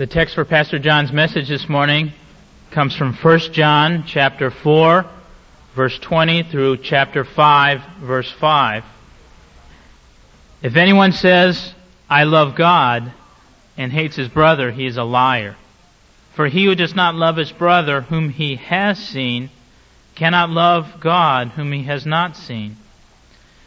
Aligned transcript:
The 0.00 0.06
text 0.06 0.34
for 0.34 0.46
Pastor 0.46 0.78
John's 0.78 1.12
message 1.12 1.46
this 1.46 1.68
morning 1.68 2.14
comes 2.70 2.96
from 2.96 3.12
1 3.12 3.38
John 3.52 4.04
chapter 4.06 4.50
4 4.50 5.04
verse 5.76 5.98
20 5.98 6.44
through 6.44 6.78
chapter 6.78 7.22
5 7.22 7.82
verse 8.00 8.30
5. 8.30 8.82
If 10.62 10.76
anyone 10.76 11.12
says, 11.12 11.74
I 12.08 12.24
love 12.24 12.56
God 12.56 13.12
and 13.76 13.92
hates 13.92 14.16
his 14.16 14.28
brother, 14.28 14.70
he 14.70 14.86
is 14.86 14.96
a 14.96 15.04
liar. 15.04 15.56
For 16.32 16.48
he 16.48 16.64
who 16.64 16.74
does 16.74 16.94
not 16.94 17.14
love 17.14 17.36
his 17.36 17.52
brother 17.52 18.00
whom 18.00 18.30
he 18.30 18.56
has 18.56 18.98
seen 18.98 19.50
cannot 20.14 20.48
love 20.48 20.98
God 21.00 21.48
whom 21.48 21.72
he 21.72 21.82
has 21.82 22.06
not 22.06 22.38
seen. 22.38 22.76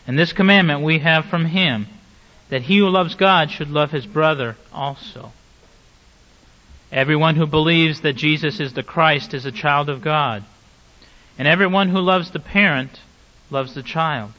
And 0.07 0.17
this 0.17 0.33
commandment 0.33 0.81
we 0.81 0.97
have 0.97 1.25
from 1.25 1.45
him, 1.45 1.85
that 2.49 2.63
he 2.63 2.79
who 2.79 2.89
loves 2.89 3.13
God 3.13 3.51
should 3.51 3.69
love 3.69 3.91
his 3.91 4.07
brother 4.07 4.57
also. 4.73 5.31
Everyone 6.93 7.35
who 7.37 7.47
believes 7.47 8.01
that 8.01 8.15
Jesus 8.15 8.59
is 8.59 8.73
the 8.73 8.83
Christ 8.83 9.33
is 9.33 9.47
a 9.47 9.51
child 9.51 9.89
of 9.89 10.03
God. 10.03 10.43
And 11.39 11.47
everyone 11.47 11.89
who 11.89 11.97
loves 11.97 12.29
the 12.29 12.39
parent 12.39 13.01
loves 13.49 13.73
the 13.73 13.81
child. 13.81 14.31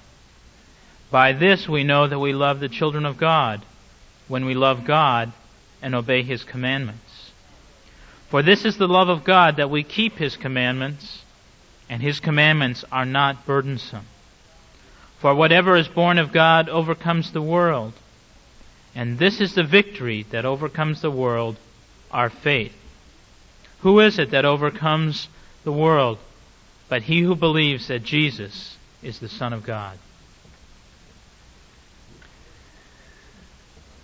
By 1.10 1.32
this 1.32 1.68
we 1.68 1.82
know 1.82 2.06
that 2.06 2.20
we 2.20 2.32
love 2.32 2.60
the 2.60 2.68
children 2.68 3.06
of 3.06 3.16
God, 3.16 3.64
when 4.28 4.44
we 4.44 4.54
love 4.54 4.86
God 4.86 5.32
and 5.82 5.96
obey 5.96 6.22
His 6.22 6.44
commandments. 6.44 7.32
For 8.30 8.40
this 8.40 8.64
is 8.64 8.78
the 8.78 8.86
love 8.86 9.08
of 9.08 9.24
God 9.24 9.56
that 9.56 9.68
we 9.68 9.82
keep 9.82 10.12
His 10.14 10.36
commandments, 10.36 11.22
and 11.90 12.00
His 12.00 12.20
commandments 12.20 12.84
are 12.92 13.04
not 13.04 13.46
burdensome. 13.46 14.06
For 15.20 15.34
whatever 15.34 15.74
is 15.74 15.88
born 15.88 16.18
of 16.18 16.32
God 16.32 16.68
overcomes 16.68 17.32
the 17.32 17.42
world. 17.42 17.94
And 18.94 19.18
this 19.18 19.40
is 19.40 19.56
the 19.56 19.64
victory 19.64 20.24
that 20.30 20.44
overcomes 20.44 21.02
the 21.02 21.10
world, 21.10 21.56
our 22.14 22.30
faith. 22.30 22.74
Who 23.80 24.00
is 24.00 24.18
it 24.18 24.30
that 24.30 24.46
overcomes 24.46 25.28
the 25.64 25.72
world 25.72 26.18
but 26.88 27.02
he 27.02 27.20
who 27.20 27.34
believes 27.34 27.88
that 27.88 28.04
Jesus 28.04 28.76
is 29.02 29.18
the 29.18 29.28
Son 29.28 29.52
of 29.52 29.64
God? 29.64 29.98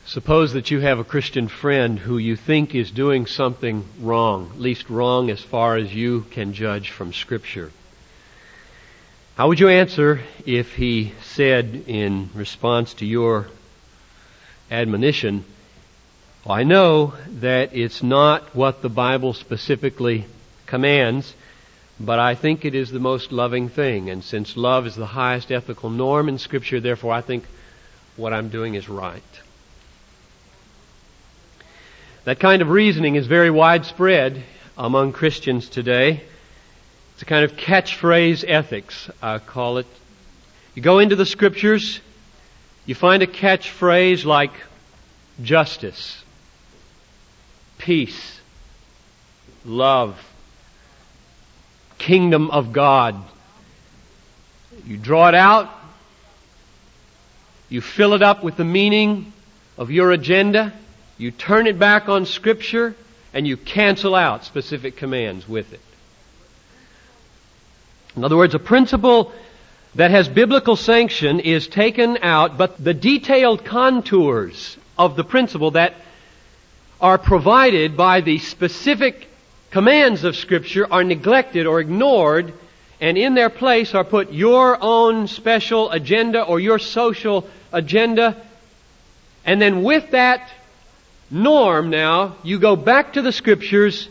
Suppose 0.07 0.55
that 0.55 0.73
you 0.73 0.81
have 0.81 0.99
a 0.99 1.05
Christian 1.05 1.47
friend 1.47 1.97
who 1.97 2.19
you 2.19 2.35
think 2.35 2.75
is 2.75 2.91
doing 2.91 3.27
something 3.27 3.85
wrong, 4.01 4.51
at 4.55 4.61
least 4.61 4.91
wrong 4.91 5.31
as 5.31 5.41
far 5.41 5.77
as 5.77 5.95
you 5.95 6.23
can 6.33 6.53
judge 6.53 6.91
from 6.91 7.13
Scripture. 7.13 7.71
How 9.37 9.47
would 9.47 9.61
you 9.61 9.69
answer 9.69 10.21
if 10.45 10.75
he 10.75 11.13
said 11.23 11.85
in 11.87 12.29
response 12.35 12.95
to 12.95 13.07
your 13.07 13.47
admonition, 14.69 15.45
I 16.51 16.65
know 16.65 17.15
that 17.41 17.75
it's 17.75 18.03
not 18.03 18.55
what 18.55 18.83
the 18.83 18.89
Bible 18.89 19.33
specifically 19.35 20.27
commands, 20.67 21.35
but 21.99 22.19
I 22.19 22.35
think 22.35 22.65
it 22.65 22.75
is 22.75 22.91
the 22.91 22.99
most 22.99 23.31
loving 23.31 23.69
thing. 23.69 24.11
And 24.11 24.25
since 24.25 24.57
love 24.57 24.87
is 24.87 24.97
the 24.97 25.07
highest 25.07 25.53
ethical 25.53 25.91
norm 25.91 26.29
in 26.29 26.39
Scripture, 26.39 26.81
therefore 26.81 27.13
I 27.13 27.21
think 27.21 27.45
what 28.17 28.33
I'm 28.33 28.49
doing 28.49 28.75
is 28.75 28.89
right. 28.89 29.23
That 32.25 32.39
kind 32.39 32.63
of 32.63 32.69
reasoning 32.69 33.17
is 33.17 33.27
very 33.27 33.51
widespread 33.51 34.43
among 34.77 35.13
Christians 35.13 35.69
today. 35.69 36.23
It's 37.15 37.23
a 37.23 37.27
kind 37.27 37.45
of 37.45 37.53
catchphrase 37.53 38.45
ethics, 38.47 39.11
I 39.23 39.39
call 39.39 39.79
it. 39.79 39.87
You 40.75 40.83
go 40.83 40.99
into 40.99 41.17
the 41.17 41.27
Scriptures, 41.27 42.01
you 42.87 42.95
find 42.95 43.23
a 43.23 43.27
catchphrase 43.27 44.25
like 44.25 44.53
justice, 45.43 46.23
peace, 47.81 48.41
love, 49.65 50.17
kingdom 51.99 52.51
of 52.51 52.73
God. 52.73 53.17
You 54.87 54.97
draw 54.97 55.29
it 55.29 55.35
out, 55.35 55.71
you 57.69 57.81
fill 57.81 58.15
it 58.15 58.23
up 58.23 58.45
with 58.45 58.57
the 58.57 58.65
meaning 58.65 59.33
of 59.79 59.91
your 59.91 60.13
agenda, 60.13 60.73
you 61.17 61.31
turn 61.31 61.67
it 61.67 61.79
back 61.79 62.09
on 62.09 62.27
Scripture, 62.27 62.95
and 63.33 63.47
you 63.47 63.57
cancel 63.57 64.15
out 64.15 64.45
specific 64.45 64.97
commands 64.97 65.49
with 65.49 65.73
it. 65.73 65.81
In 68.15 68.25
other 68.25 68.37
words, 68.37 68.55
a 68.55 68.59
principle 68.59 69.33
that 69.95 70.11
has 70.11 70.29
biblical 70.29 70.77
sanction 70.77 71.41
is 71.41 71.67
taken 71.67 72.19
out, 72.23 72.59
but 72.59 72.83
the 72.83 72.95
detailed 72.95 73.65
contours 73.65 74.77
of 74.99 75.17
the 75.17 75.25
principle 75.25 75.73
that 75.73 75.95
are 77.01 77.19
provided 77.19 77.97
by 77.97 78.21
the 78.21 78.39
specific 78.39 79.29
commands 79.71 80.25
of 80.25 80.37
Scripture 80.37 80.87
are 80.91 81.05
neglected 81.05 81.67
or 81.67 81.81
ignored, 81.81 82.53
and 83.01 83.17
in 83.17 83.35
their 83.35 83.51
place 83.51 83.95
are 83.95 84.05
put 84.05 84.33
your 84.33 84.77
own 84.81 85.27
special 85.27 85.91
agenda 85.91 86.43
or 86.43 86.61
your 86.61 86.79
social 86.79 87.49
agenda. 87.73 88.45
And 89.45 89.61
then 89.61 89.83
with 89.83 90.11
that 90.11 90.51
norm 91.31 91.91
now, 91.91 92.37
you 92.43 92.59
go 92.59 92.77
back 92.77 93.15
to 93.15 93.23
the 93.23 93.33
Scriptures 93.33 94.09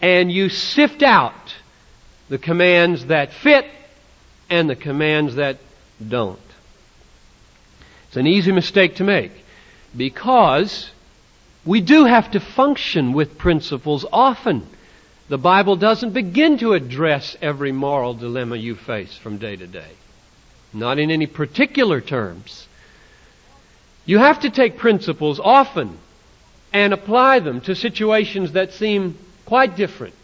and 0.00 0.32
you 0.32 0.48
sift 0.48 1.02
out 1.02 1.54
the 2.28 2.38
commands 2.38 3.06
that 3.06 3.32
fit 3.32 3.66
and 4.50 4.68
the 4.68 4.76
commands 4.76 5.36
that 5.36 5.58
don't. 6.06 6.38
It's 8.08 8.16
an 8.16 8.26
easy 8.26 8.52
mistake 8.52 8.96
to 8.96 9.04
make 9.04 9.32
because 9.96 10.90
we 11.64 11.80
do 11.80 12.04
have 12.04 12.30
to 12.32 12.40
function 12.40 13.12
with 13.12 13.38
principles 13.38 14.04
often. 14.12 14.66
The 15.28 15.38
Bible 15.38 15.76
doesn't 15.76 16.12
begin 16.12 16.58
to 16.58 16.74
address 16.74 17.36
every 17.40 17.72
moral 17.72 18.14
dilemma 18.14 18.56
you 18.56 18.74
face 18.74 19.16
from 19.16 19.38
day 19.38 19.56
to 19.56 19.66
day. 19.66 19.90
Not 20.72 20.98
in 20.98 21.10
any 21.10 21.26
particular 21.26 22.00
terms. 22.00 22.66
You 24.04 24.18
have 24.18 24.40
to 24.40 24.50
take 24.50 24.78
principles 24.78 25.38
often 25.38 25.98
and 26.72 26.92
apply 26.92 27.38
them 27.40 27.60
to 27.62 27.74
situations 27.74 28.52
that 28.52 28.72
seem 28.72 29.16
quite 29.46 29.76
different 29.76 30.14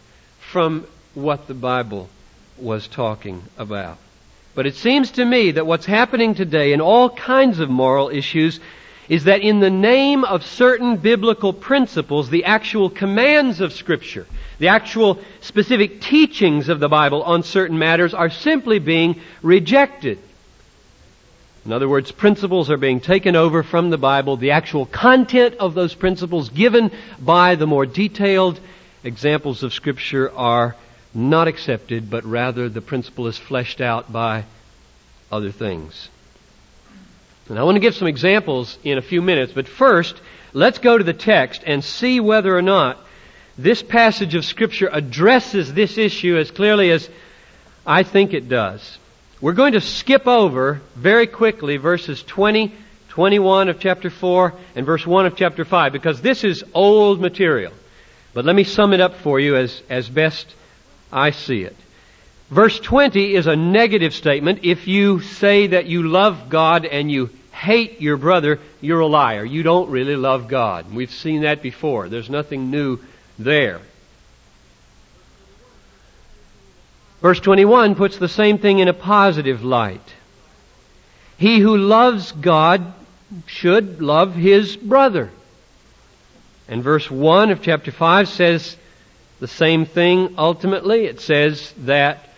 from 0.51 0.85
what 1.13 1.47
the 1.47 1.53
Bible 1.53 2.09
was 2.57 2.87
talking 2.87 3.43
about. 3.57 3.97
But 4.55 4.65
it 4.65 4.75
seems 4.75 5.11
to 5.11 5.23
me 5.23 5.51
that 5.51 5.65
what's 5.65 5.85
happening 5.85 6.35
today 6.35 6.73
in 6.73 6.81
all 6.81 7.09
kinds 7.09 7.59
of 7.59 7.69
moral 7.69 8.09
issues 8.09 8.59
is 9.09 9.23
that 9.23 9.41
in 9.41 9.59
the 9.59 9.71
name 9.71 10.23
of 10.23 10.45
certain 10.45 10.95
biblical 10.97 11.51
principles, 11.51 12.29
the 12.29 12.45
actual 12.45 12.91
commands 12.91 13.59
of 13.59 13.73
Scripture, 13.73 14.27
the 14.59 14.67
actual 14.67 15.19
specific 15.41 15.99
teachings 15.99 16.69
of 16.69 16.79
the 16.79 16.87
Bible 16.87 17.23
on 17.23 17.41
certain 17.41 17.79
matters 17.79 18.13
are 18.13 18.29
simply 18.29 18.77
being 18.77 19.19
rejected. 19.41 20.19
In 21.65 21.73
other 21.73 21.89
words, 21.89 22.11
principles 22.11 22.69
are 22.69 22.77
being 22.77 22.99
taken 22.99 23.35
over 23.35 23.63
from 23.63 23.89
the 23.89 23.97
Bible, 23.97 24.37
the 24.37 24.51
actual 24.51 24.85
content 24.85 25.55
of 25.55 25.73
those 25.73 25.95
principles 25.95 26.49
given 26.49 26.91
by 27.19 27.55
the 27.55 27.67
more 27.67 27.87
detailed 27.87 28.59
examples 29.03 29.63
of 29.63 29.73
Scripture 29.73 30.31
are 30.31 30.75
not 31.15 31.47
accepted, 31.47 32.11
but 32.11 32.23
rather 32.25 32.69
the 32.69 32.81
principle 32.81 33.25
is 33.25 33.37
fleshed 33.37 33.81
out 33.81 34.11
by 34.11 34.45
other 35.31 35.51
things. 35.51 36.09
And 37.49 37.57
I 37.57 37.63
want 37.63 37.75
to 37.75 37.81
give 37.81 37.95
some 37.95 38.07
examples 38.07 38.77
in 38.83 38.97
a 38.99 39.01
few 39.01 39.21
minutes, 39.21 39.51
but 39.53 39.67
first, 39.67 40.15
let's 40.53 40.77
go 40.77 40.97
to 40.97 41.03
the 41.03 41.13
text 41.13 41.63
and 41.65 41.83
see 41.83 42.19
whether 42.19 42.55
or 42.55 42.61
not 42.61 42.99
this 43.57 43.81
passage 43.81 44.35
of 44.35 44.45
Scripture 44.45 44.89
addresses 44.91 45.73
this 45.73 45.97
issue 45.97 46.37
as 46.37 46.51
clearly 46.51 46.91
as 46.91 47.09
I 47.85 48.03
think 48.03 48.33
it 48.33 48.47
does. 48.47 48.97
We're 49.41 49.53
going 49.53 49.73
to 49.73 49.81
skip 49.81 50.27
over 50.27 50.81
very 50.95 51.25
quickly 51.25 51.77
verses 51.77 52.21
20, 52.23 52.71
21 53.09 53.69
of 53.69 53.79
chapter 53.79 54.09
4, 54.09 54.53
and 54.75 54.85
verse 54.85 55.05
1 55.05 55.25
of 55.25 55.35
chapter 55.35 55.65
5, 55.65 55.91
because 55.91 56.21
this 56.21 56.43
is 56.43 56.63
old 56.73 57.19
material. 57.19 57.73
But 58.33 58.45
let 58.45 58.55
me 58.55 58.63
sum 58.63 58.93
it 58.93 59.01
up 59.01 59.15
for 59.15 59.39
you 59.39 59.55
as, 59.55 59.81
as 59.89 60.07
best 60.07 60.53
I 61.11 61.31
see 61.31 61.63
it. 61.63 61.75
Verse 62.51 62.79
20 62.79 63.35
is 63.35 63.47
a 63.47 63.55
negative 63.55 64.13
statement. 64.13 64.59
If 64.63 64.87
you 64.87 65.19
say 65.19 65.67
that 65.67 65.87
you 65.87 66.07
love 66.07 66.49
God 66.49 66.85
and 66.85 67.11
you 67.11 67.29
hate 67.59 67.99
your 67.99 68.15
brother, 68.15 68.59
you're 68.79 69.01
a 69.01 69.07
liar. 69.07 69.43
You 69.43 69.63
don't 69.63 69.89
really 69.89 70.15
love 70.15 70.47
God. 70.47 70.93
We've 70.93 71.11
seen 71.11 71.41
that 71.41 71.61
before. 71.61 72.07
There's 72.07 72.29
nothing 72.29 72.71
new 72.71 72.99
there. 73.37 73.81
Verse 77.21 77.39
21 77.41 77.95
puts 77.95 78.17
the 78.17 78.29
same 78.29 78.59
thing 78.59 78.79
in 78.79 78.87
a 78.87 78.93
positive 78.93 79.61
light. 79.61 80.13
He 81.37 81.59
who 81.59 81.75
loves 81.75 82.31
God 82.31 82.93
should 83.45 84.01
love 84.01 84.35
his 84.35 84.77
brother. 84.77 85.29
And 86.69 86.81
verse 86.81 87.11
1 87.11 87.51
of 87.51 87.61
chapter 87.61 87.91
5 87.91 88.29
says 88.29 88.77
the 89.41 89.47
same 89.49 89.85
thing 89.85 90.35
ultimately. 90.37 91.05
It 91.05 91.19
says 91.19 91.73
that 91.79 92.29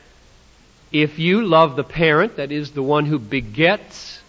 if 0.91 1.19
you 1.19 1.45
love 1.45 1.75
the 1.75 1.83
parent, 1.83 2.37
that 2.37 2.51
is 2.51 2.71
the 2.71 2.83
one 2.83 3.05
who 3.05 3.19
begets 3.19 4.20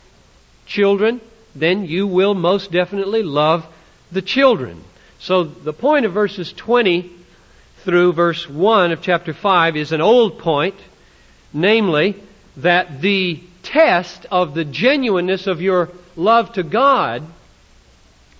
children, 0.72 1.20
then 1.54 1.84
you 1.84 2.06
will 2.06 2.34
most 2.34 2.72
definitely 2.72 3.22
love 3.22 3.64
the 4.10 4.22
children. 4.22 4.82
So 5.18 5.44
the 5.44 5.72
point 5.72 6.06
of 6.06 6.12
verses 6.12 6.52
20 6.52 7.12
through 7.84 8.12
verse 8.14 8.48
1 8.48 8.92
of 8.92 9.02
chapter 9.02 9.34
5 9.34 9.76
is 9.76 9.92
an 9.92 10.00
old 10.00 10.38
point, 10.38 10.74
namely 11.52 12.16
that 12.56 13.00
the 13.00 13.42
test 13.62 14.26
of 14.30 14.54
the 14.54 14.64
genuineness 14.64 15.46
of 15.46 15.60
your 15.60 15.90
love 16.16 16.52
to 16.54 16.62
God 16.62 17.22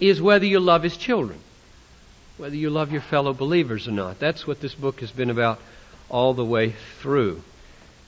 is 0.01 0.21
whether 0.21 0.47
you 0.47 0.59
love 0.59 0.83
His 0.83 0.97
children, 0.97 1.39
whether 2.39 2.57
you 2.57 2.71
love 2.71 2.93
your 2.93 3.03
fellow 3.03 3.35
believers 3.35 3.87
or 3.87 3.93
not. 3.93 4.19
That's 4.19 4.47
what 4.47 4.61
this 4.61 4.75
book 4.75 5.01
has 5.01 5.11
been 5.11 5.31
about 5.31 5.61
all 6.09 6.35
the 6.35 6.45
way 6.45 6.75
through. 7.01 7.43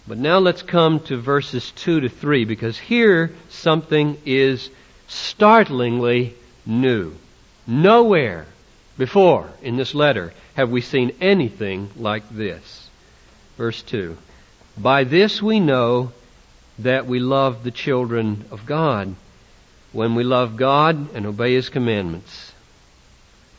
But 0.06 0.18
now 0.18 0.38
let's 0.38 0.62
come 0.62 1.00
to 1.00 1.16
verses 1.16 1.70
2 1.76 2.00
to 2.00 2.08
3 2.08 2.44
because 2.44 2.78
here 2.78 3.32
something 3.48 4.18
is 4.26 4.68
startlingly 5.08 6.34
new. 6.66 7.14
Nowhere 7.66 8.46
before 8.98 9.48
in 9.62 9.76
this 9.76 9.94
letter 9.94 10.34
have 10.54 10.70
we 10.70 10.82
seen 10.82 11.12
anything 11.20 11.90
like 11.96 12.28
this. 12.30 12.88
Verse 13.56 13.82
2 13.82 14.16
By 14.76 15.04
this 15.04 15.40
we 15.40 15.58
know 15.58 16.12
that 16.78 17.06
we 17.06 17.18
love 17.18 17.64
the 17.64 17.70
children 17.70 18.44
of 18.50 18.66
God, 18.66 19.14
when 19.92 20.14
we 20.14 20.24
love 20.24 20.56
God 20.56 21.14
and 21.14 21.24
obey 21.24 21.54
His 21.54 21.68
commandments. 21.68 22.52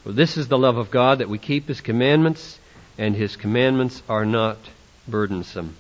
For 0.03 0.11
this 0.11 0.37
is 0.37 0.47
the 0.47 0.57
love 0.57 0.77
of 0.77 0.91
God, 0.91 1.19
that 1.19 1.29
we 1.29 1.37
keep 1.39 1.67
His 1.67 1.81
commandments, 1.81 2.59
and 2.97 3.15
His 3.15 3.35
commandments 3.35 4.03
are 4.07 4.25
not 4.25 4.57
burdensome. 5.07 5.75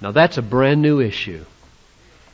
Now 0.00 0.12
that's 0.12 0.38
a 0.38 0.42
brand 0.42 0.82
new 0.82 1.00
issue. 1.00 1.44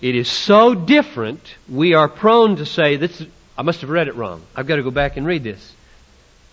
It 0.00 0.16
is 0.16 0.28
so 0.28 0.74
different, 0.74 1.54
we 1.68 1.94
are 1.94 2.08
prone 2.08 2.56
to 2.56 2.66
say, 2.66 2.96
this, 2.96 3.24
I 3.56 3.62
must 3.62 3.82
have 3.82 3.90
read 3.90 4.08
it 4.08 4.16
wrong. 4.16 4.42
I've 4.54 4.66
got 4.66 4.76
to 4.76 4.82
go 4.82 4.90
back 4.90 5.16
and 5.16 5.24
read 5.24 5.44
this. 5.44 5.74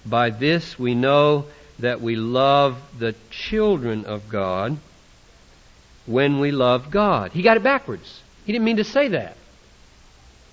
By 0.05 0.29
this 0.29 0.77
we 0.77 0.93
know 0.93 1.45
that 1.79 1.99
we 2.01 2.15
love 2.15 2.77
the 2.99 3.15
children 3.31 4.05
of 4.05 4.29
God 4.29 4.77
when 6.05 6.39
we 6.39 6.51
love 6.51 6.91
God. 6.91 7.31
He 7.31 7.41
got 7.41 7.57
it 7.57 7.63
backwards. 7.63 8.21
He 8.45 8.51
didn't 8.51 8.65
mean 8.65 8.77
to 8.77 8.83
say 8.83 9.09
that. 9.09 9.35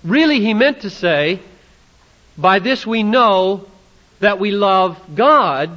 Really, 0.03 0.39
he 0.39 0.53
meant 0.53 0.81
to 0.81 0.89
say, 0.89 1.39
by 2.37 2.59
this 2.59 2.85
we 2.85 3.03
know 3.03 3.67
that 4.19 4.39
we 4.39 4.51
love 4.51 4.99
God 5.15 5.69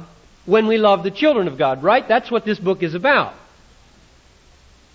when 0.45 0.67
we 0.67 0.77
love 0.77 1.03
the 1.03 1.11
children 1.11 1.47
of 1.47 1.57
God, 1.57 1.83
right? 1.83 2.07
That's 2.07 2.31
what 2.31 2.45
this 2.45 2.59
book 2.59 2.81
is 2.81 2.95
about. 2.95 3.35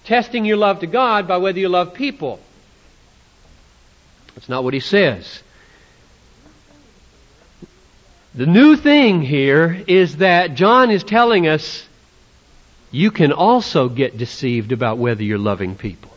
Testing 0.06 0.44
your 0.44 0.56
love 0.56 0.80
to 0.80 0.86
God 0.86 1.28
by 1.28 1.36
whether 1.36 1.58
you 1.58 1.68
love 1.68 1.92
people. 1.92 2.40
That's 4.34 4.48
not 4.48 4.64
what 4.64 4.72
he 4.72 4.80
says. 4.80 5.42
The 8.34 8.46
new 8.46 8.76
thing 8.76 9.20
here 9.20 9.82
is 9.86 10.18
that 10.18 10.54
John 10.54 10.90
is 10.90 11.02
telling 11.02 11.48
us 11.48 11.86
you 12.92 13.10
can 13.10 13.32
also 13.32 13.88
get 13.88 14.16
deceived 14.16 14.72
about 14.72 14.98
whether 14.98 15.22
you're 15.22 15.38
loving 15.38 15.74
people. 15.74 16.12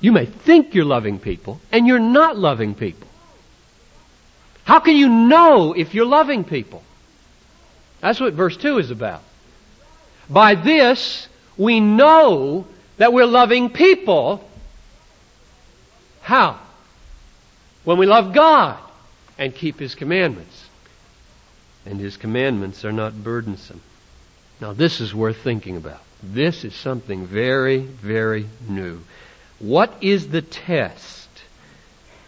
You 0.00 0.12
may 0.12 0.26
think 0.26 0.74
you're 0.74 0.84
loving 0.84 1.18
people, 1.18 1.60
and 1.72 1.86
you're 1.86 1.98
not 1.98 2.36
loving 2.36 2.74
people. 2.74 3.08
How 4.64 4.78
can 4.80 4.96
you 4.96 5.08
know 5.08 5.72
if 5.72 5.94
you're 5.94 6.06
loving 6.06 6.44
people? 6.44 6.82
That's 8.00 8.20
what 8.20 8.34
verse 8.34 8.56
2 8.56 8.78
is 8.78 8.90
about. 8.90 9.22
By 10.28 10.54
this, 10.54 11.26
we 11.56 11.80
know 11.80 12.66
that 12.96 13.12
we're 13.12 13.26
loving 13.26 13.70
people. 13.70 14.48
How? 16.22 16.58
When 17.84 17.98
we 17.98 18.06
love 18.06 18.32
God 18.32 18.78
and 19.38 19.54
keep 19.54 19.78
His 19.78 19.94
commandments. 19.94 20.64
And 21.86 22.00
His 22.00 22.16
commandments 22.16 22.84
are 22.84 22.92
not 22.92 23.14
burdensome. 23.14 23.80
Now, 24.60 24.72
this 24.72 25.00
is 25.00 25.14
worth 25.14 25.38
thinking 25.38 25.76
about. 25.76 26.00
This 26.22 26.64
is 26.64 26.74
something 26.74 27.26
very, 27.26 27.78
very 27.78 28.46
new. 28.68 29.00
What 29.58 29.92
is 30.00 30.28
the 30.28 30.42
test 30.42 31.28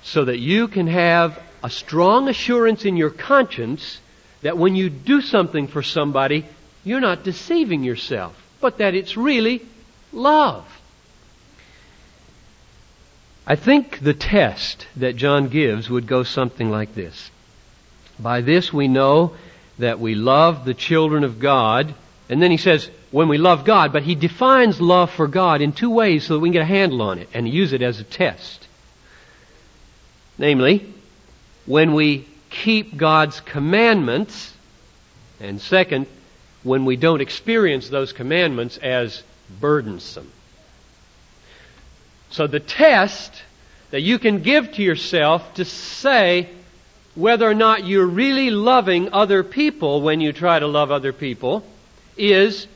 so 0.03 0.25
that 0.25 0.39
you 0.39 0.69
can 0.69 0.87
have 0.87 1.41
a 1.63 1.71
strong 1.71 2.29
assurance 2.29 2.85
in 2.85 2.97
your 2.97 3.11
conscience 3.11 4.01
that 4.43 4.59
when 4.59 4.77
you 4.77 4.91
do 4.91 5.21
something 5.21 5.67
for 5.67 5.83
somebody, 5.83 6.47
you're 6.85 7.01
not 7.01 7.25
deceiving 7.25 7.83
yourself, 7.83 8.37
but 8.61 8.79
that 8.79 8.95
it's 8.95 9.17
really 9.17 9.63
love? 10.17 10.65
I 13.47 13.55
think 13.55 14.01
the 14.01 14.15
test 14.15 14.87
that 14.97 15.15
John 15.17 15.49
gives 15.49 15.89
would 15.89 16.07
go 16.07 16.25
something 16.25 16.71
like 16.71 16.95
this. 16.95 17.31
By 18.19 18.41
this 18.41 18.73
we 18.73 18.89
know 18.89 19.37
that 19.79 20.01
we 20.01 20.15
love 20.15 20.65
the 20.65 20.75
children 20.75 21.23
of 21.23 21.39
God 21.39 21.95
and 22.29 22.43
then 22.43 22.51
he 22.51 22.57
says, 22.57 22.91
when 23.11 23.29
we 23.29 23.39
love 23.39 23.65
God, 23.65 23.93
but 23.93 24.03
he 24.03 24.15
defines 24.15 24.81
love 24.81 25.11
for 25.13 25.29
God 25.29 25.61
in 25.61 25.73
two 25.73 25.91
ways 25.91 26.27
so 26.27 26.35
that 26.35 26.41
we 26.41 26.49
can 26.49 26.55
get 26.55 26.63
a 26.63 26.65
handle 26.65 27.03
on 27.03 27.19
it 27.19 27.29
and 27.33 27.49
use 27.49 27.73
it 27.73 27.83
as 27.83 28.01
a 28.01 28.05
test. 28.05 28.67
Namely, 30.39 30.93
when 31.67 31.95
we 31.95 32.27
keep 32.51 32.97
God's 32.97 33.41
commandments, 33.41 34.53
and 35.41 35.61
second, 35.61 36.07
when 36.63 36.85
we 36.85 36.97
don't 36.97 37.21
experience 37.21 37.89
those 37.89 38.13
commandments 38.13 38.77
as 38.79 39.23
burdensome. 39.61 40.31
So 42.31 42.47
the 42.47 42.61
test 42.61 43.33
that 43.91 44.01
you 44.01 44.19
can 44.19 44.43
give 44.43 44.73
to 44.73 44.83
yourself 44.83 45.55
to 45.55 45.65
say 45.65 46.49
whether 47.15 47.49
or 47.49 47.55
not 47.55 47.87
you're 47.87 48.07
really 48.07 48.51
loving 48.51 49.13
other 49.13 49.43
people 49.43 50.03
when 50.03 50.21
you 50.21 50.33
try 50.33 50.59
to 50.59 50.67
love 50.67 50.91
other 50.91 51.13
people 51.13 51.65
is 52.17 52.67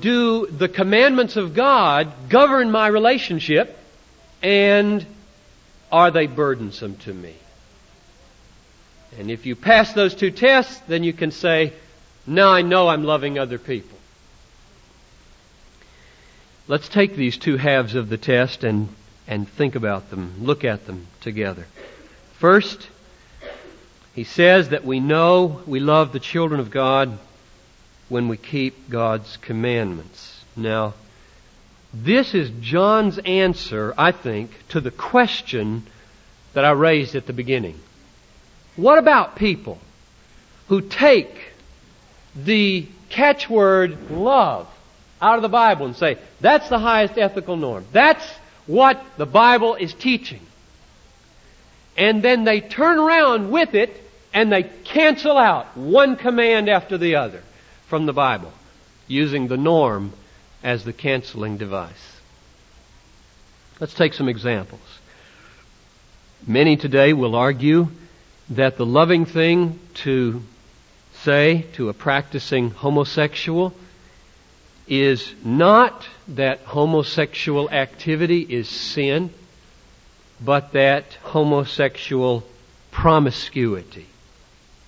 do 0.00 0.46
the 0.46 0.68
commandments 0.68 1.36
of 1.36 1.54
God 1.54 2.12
govern 2.28 2.70
my 2.70 2.86
relationship 2.86 3.76
and 4.42 5.04
are 5.90 6.10
they 6.10 6.26
burdensome 6.26 6.96
to 6.98 7.12
me? 7.12 7.34
And 9.18 9.30
if 9.30 9.46
you 9.46 9.56
pass 9.56 9.92
those 9.92 10.14
two 10.14 10.30
tests, 10.30 10.78
then 10.86 11.02
you 11.02 11.12
can 11.12 11.30
say, 11.30 11.72
now 12.26 12.50
I 12.50 12.62
know 12.62 12.88
I'm 12.88 13.04
loving 13.04 13.38
other 13.38 13.58
people. 13.58 13.97
Let's 16.68 16.90
take 16.90 17.16
these 17.16 17.38
two 17.38 17.56
halves 17.56 17.94
of 17.94 18.10
the 18.10 18.18
test 18.18 18.62
and, 18.62 18.90
and 19.26 19.48
think 19.48 19.74
about 19.74 20.10
them, 20.10 20.44
look 20.44 20.64
at 20.64 20.84
them 20.84 21.06
together. 21.22 21.66
First, 22.34 22.90
he 24.14 24.24
says 24.24 24.68
that 24.68 24.84
we 24.84 25.00
know 25.00 25.62
we 25.66 25.80
love 25.80 26.12
the 26.12 26.20
children 26.20 26.60
of 26.60 26.70
God 26.70 27.18
when 28.10 28.28
we 28.28 28.36
keep 28.36 28.90
God's 28.90 29.38
commandments. 29.38 30.44
Now, 30.56 30.92
this 31.94 32.34
is 32.34 32.50
John's 32.60 33.16
answer, 33.16 33.94
I 33.96 34.12
think, 34.12 34.50
to 34.68 34.82
the 34.82 34.90
question 34.90 35.86
that 36.52 36.66
I 36.66 36.72
raised 36.72 37.14
at 37.14 37.26
the 37.26 37.32
beginning. 37.32 37.80
What 38.76 38.98
about 38.98 39.36
people 39.36 39.78
who 40.68 40.82
take 40.82 41.34
the 42.36 42.86
catchword 43.08 44.10
love 44.10 44.68
out 45.20 45.36
of 45.36 45.42
the 45.42 45.48
Bible 45.48 45.86
and 45.86 45.96
say, 45.96 46.18
that's 46.40 46.68
the 46.68 46.78
highest 46.78 47.18
ethical 47.18 47.56
norm. 47.56 47.84
That's 47.92 48.24
what 48.66 49.02
the 49.16 49.26
Bible 49.26 49.74
is 49.74 49.94
teaching. 49.94 50.40
And 51.96 52.22
then 52.22 52.44
they 52.44 52.60
turn 52.60 52.98
around 52.98 53.50
with 53.50 53.74
it 53.74 53.90
and 54.32 54.52
they 54.52 54.62
cancel 54.62 55.36
out 55.36 55.76
one 55.76 56.16
command 56.16 56.68
after 56.68 56.98
the 56.98 57.16
other 57.16 57.42
from 57.88 58.06
the 58.06 58.12
Bible, 58.12 58.52
using 59.06 59.48
the 59.48 59.56
norm 59.56 60.12
as 60.62 60.84
the 60.84 60.92
canceling 60.92 61.56
device. 61.56 62.16
Let's 63.80 63.94
take 63.94 64.12
some 64.12 64.28
examples. 64.28 64.80
Many 66.46 66.76
today 66.76 67.12
will 67.12 67.34
argue 67.34 67.88
that 68.50 68.76
the 68.76 68.86
loving 68.86 69.24
thing 69.24 69.78
to 69.94 70.42
say 71.22 71.66
to 71.74 71.88
a 71.88 71.94
practicing 71.94 72.70
homosexual 72.70 73.74
is 74.88 75.34
not 75.44 76.06
that 76.28 76.60
homosexual 76.60 77.70
activity 77.70 78.40
is 78.40 78.68
sin, 78.68 79.30
but 80.40 80.72
that 80.72 81.04
homosexual 81.22 82.44
promiscuity 82.90 84.06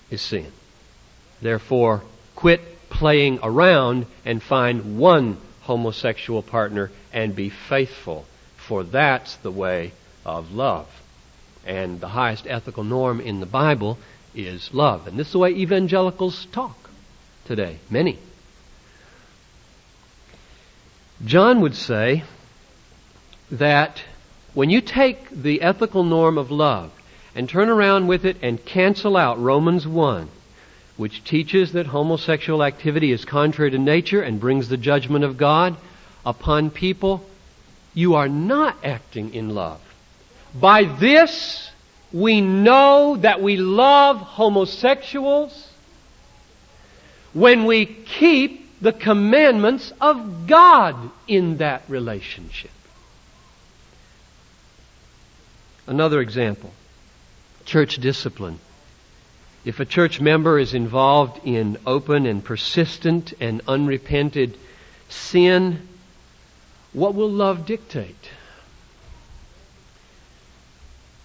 is 0.09 0.21
sin. 0.21 0.51
Therefore, 1.41 2.01
quit 2.35 2.61
playing 2.89 3.39
around 3.43 4.05
and 4.25 4.41
find 4.41 4.97
one 4.97 5.37
homosexual 5.61 6.41
partner 6.41 6.91
and 7.13 7.35
be 7.35 7.49
faithful. 7.49 8.25
For 8.57 8.83
that's 8.83 9.35
the 9.37 9.51
way 9.51 9.93
of 10.25 10.51
love. 10.51 10.87
And 11.65 11.99
the 11.99 12.07
highest 12.07 12.47
ethical 12.47 12.83
norm 12.83 13.21
in 13.21 13.39
the 13.39 13.45
Bible 13.45 13.97
is 14.33 14.73
love. 14.73 15.07
And 15.07 15.17
this 15.17 15.27
is 15.27 15.33
the 15.33 15.39
way 15.39 15.51
evangelicals 15.51 16.47
talk 16.51 16.89
today. 17.45 17.77
Many. 17.89 18.17
John 21.25 21.61
would 21.61 21.75
say 21.75 22.23
that 23.51 24.01
when 24.53 24.69
you 24.69 24.81
take 24.81 25.29
the 25.29 25.61
ethical 25.61 26.03
norm 26.03 26.37
of 26.37 26.49
love 26.49 26.91
and 27.35 27.47
turn 27.47 27.69
around 27.69 28.07
with 28.07 28.25
it 28.25 28.37
and 28.41 28.63
cancel 28.65 29.15
out 29.15 29.39
Romans 29.39 29.87
1, 29.87 30.27
which 30.97 31.23
teaches 31.23 31.73
that 31.73 31.85
homosexual 31.85 32.63
activity 32.63 33.11
is 33.11 33.23
contrary 33.23 33.71
to 33.71 33.77
nature 33.77 34.21
and 34.21 34.39
brings 34.39 34.67
the 34.67 34.77
judgment 34.77 35.23
of 35.23 35.37
God 35.37 35.77
upon 36.25 36.71
people, 36.71 37.23
you 37.93 38.15
are 38.15 38.29
not 38.29 38.75
acting 38.83 39.33
in 39.33 39.49
love. 39.49 39.81
By 40.55 40.85
this, 40.85 41.71
we 42.11 42.41
know 42.41 43.17
that 43.17 43.41
we 43.41 43.57
love 43.57 44.17
homosexuals 44.17 45.69
when 47.33 47.65
we 47.65 47.85
keep 47.85 48.60
the 48.81 48.91
commandments 48.91 49.93
of 50.01 50.47
God 50.47 51.11
in 51.27 51.57
that 51.57 51.83
relationship. 51.87 52.71
Another 55.87 56.19
example 56.19 56.71
church 57.65 57.97
discipline. 57.97 58.59
If 59.63 59.79
a 59.79 59.85
church 59.85 60.19
member 60.19 60.57
is 60.57 60.73
involved 60.73 61.45
in 61.45 61.77
open 61.85 62.25
and 62.25 62.43
persistent 62.43 63.33
and 63.39 63.61
unrepented 63.67 64.57
sin, 65.09 65.87
what 66.93 67.13
will 67.13 67.29
love 67.29 67.67
dictate? 67.67 68.29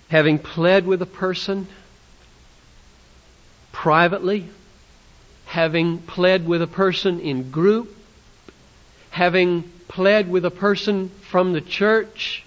Having 0.09 0.41
pled 0.41 0.87
with 0.87 1.01
a 1.01 1.07
person 1.07 1.67
privately, 3.73 4.49
having 5.57 5.97
pled 5.97 6.47
with 6.47 6.61
a 6.61 6.67
person 6.67 7.19
in 7.19 7.51
group, 7.51 7.97
having 9.09 9.63
pled 9.89 10.31
with 10.31 10.45
a 10.45 10.51
person 10.51 11.09
from 11.31 11.55
the 11.55 11.63
church, 11.63 12.45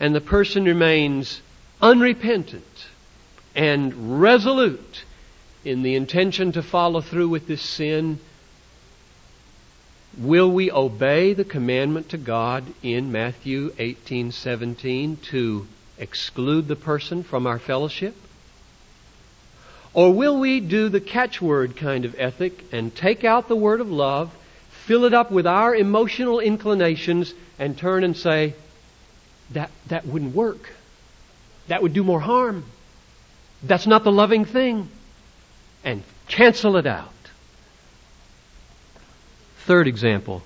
and 0.00 0.12
the 0.12 0.20
person 0.20 0.64
remains 0.64 1.40
unrepentant 1.80 2.88
and 3.54 4.20
resolute 4.20 5.04
in 5.64 5.84
the 5.84 5.94
intention 5.94 6.50
to 6.50 6.60
follow 6.60 7.00
through 7.00 7.28
with 7.28 7.46
this 7.46 7.62
sin, 7.62 8.18
will 10.18 10.50
we 10.50 10.72
obey 10.72 11.32
the 11.34 11.44
commandment 11.44 12.08
to 12.08 12.18
God 12.18 12.64
in 12.82 13.12
Matthew 13.12 13.70
18:17 13.78 15.22
to 15.30 15.68
exclude 15.98 16.66
the 16.66 16.74
person 16.74 17.22
from 17.22 17.46
our 17.46 17.60
fellowship? 17.60 18.16
Or 19.98 20.12
will 20.12 20.38
we 20.38 20.60
do 20.60 20.90
the 20.90 21.00
catchword 21.00 21.74
kind 21.76 22.04
of 22.04 22.14
ethic 22.16 22.66
and 22.70 22.94
take 22.94 23.24
out 23.24 23.48
the 23.48 23.56
word 23.56 23.80
of 23.80 23.90
love, 23.90 24.32
fill 24.70 25.04
it 25.04 25.12
up 25.12 25.32
with 25.32 25.44
our 25.44 25.74
emotional 25.74 26.38
inclinations, 26.38 27.34
and 27.58 27.76
turn 27.76 28.04
and 28.04 28.16
say, 28.16 28.54
that, 29.54 29.72
that 29.88 30.06
wouldn't 30.06 30.36
work. 30.36 30.70
That 31.66 31.82
would 31.82 31.94
do 31.94 32.04
more 32.04 32.20
harm. 32.20 32.64
That's 33.64 33.88
not 33.88 34.04
the 34.04 34.12
loving 34.12 34.44
thing. 34.44 34.88
And 35.82 36.04
cancel 36.28 36.76
it 36.76 36.86
out. 36.86 37.12
Third 39.66 39.88
example. 39.88 40.44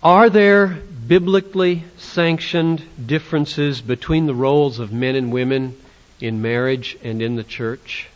Are 0.00 0.30
there 0.30 0.68
biblically 0.68 1.82
sanctioned 1.96 2.84
differences 3.04 3.80
between 3.80 4.26
the 4.26 4.34
roles 4.34 4.78
of 4.78 4.92
men 4.92 5.16
and 5.16 5.32
women 5.32 5.76
in 6.20 6.42
marriage 6.42 6.96
and 7.02 7.22
in 7.22 7.36
the 7.36 7.44
church? 7.44 8.08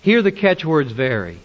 Here 0.00 0.22
the 0.22 0.32
catchwords 0.32 0.92
vary. 0.92 1.38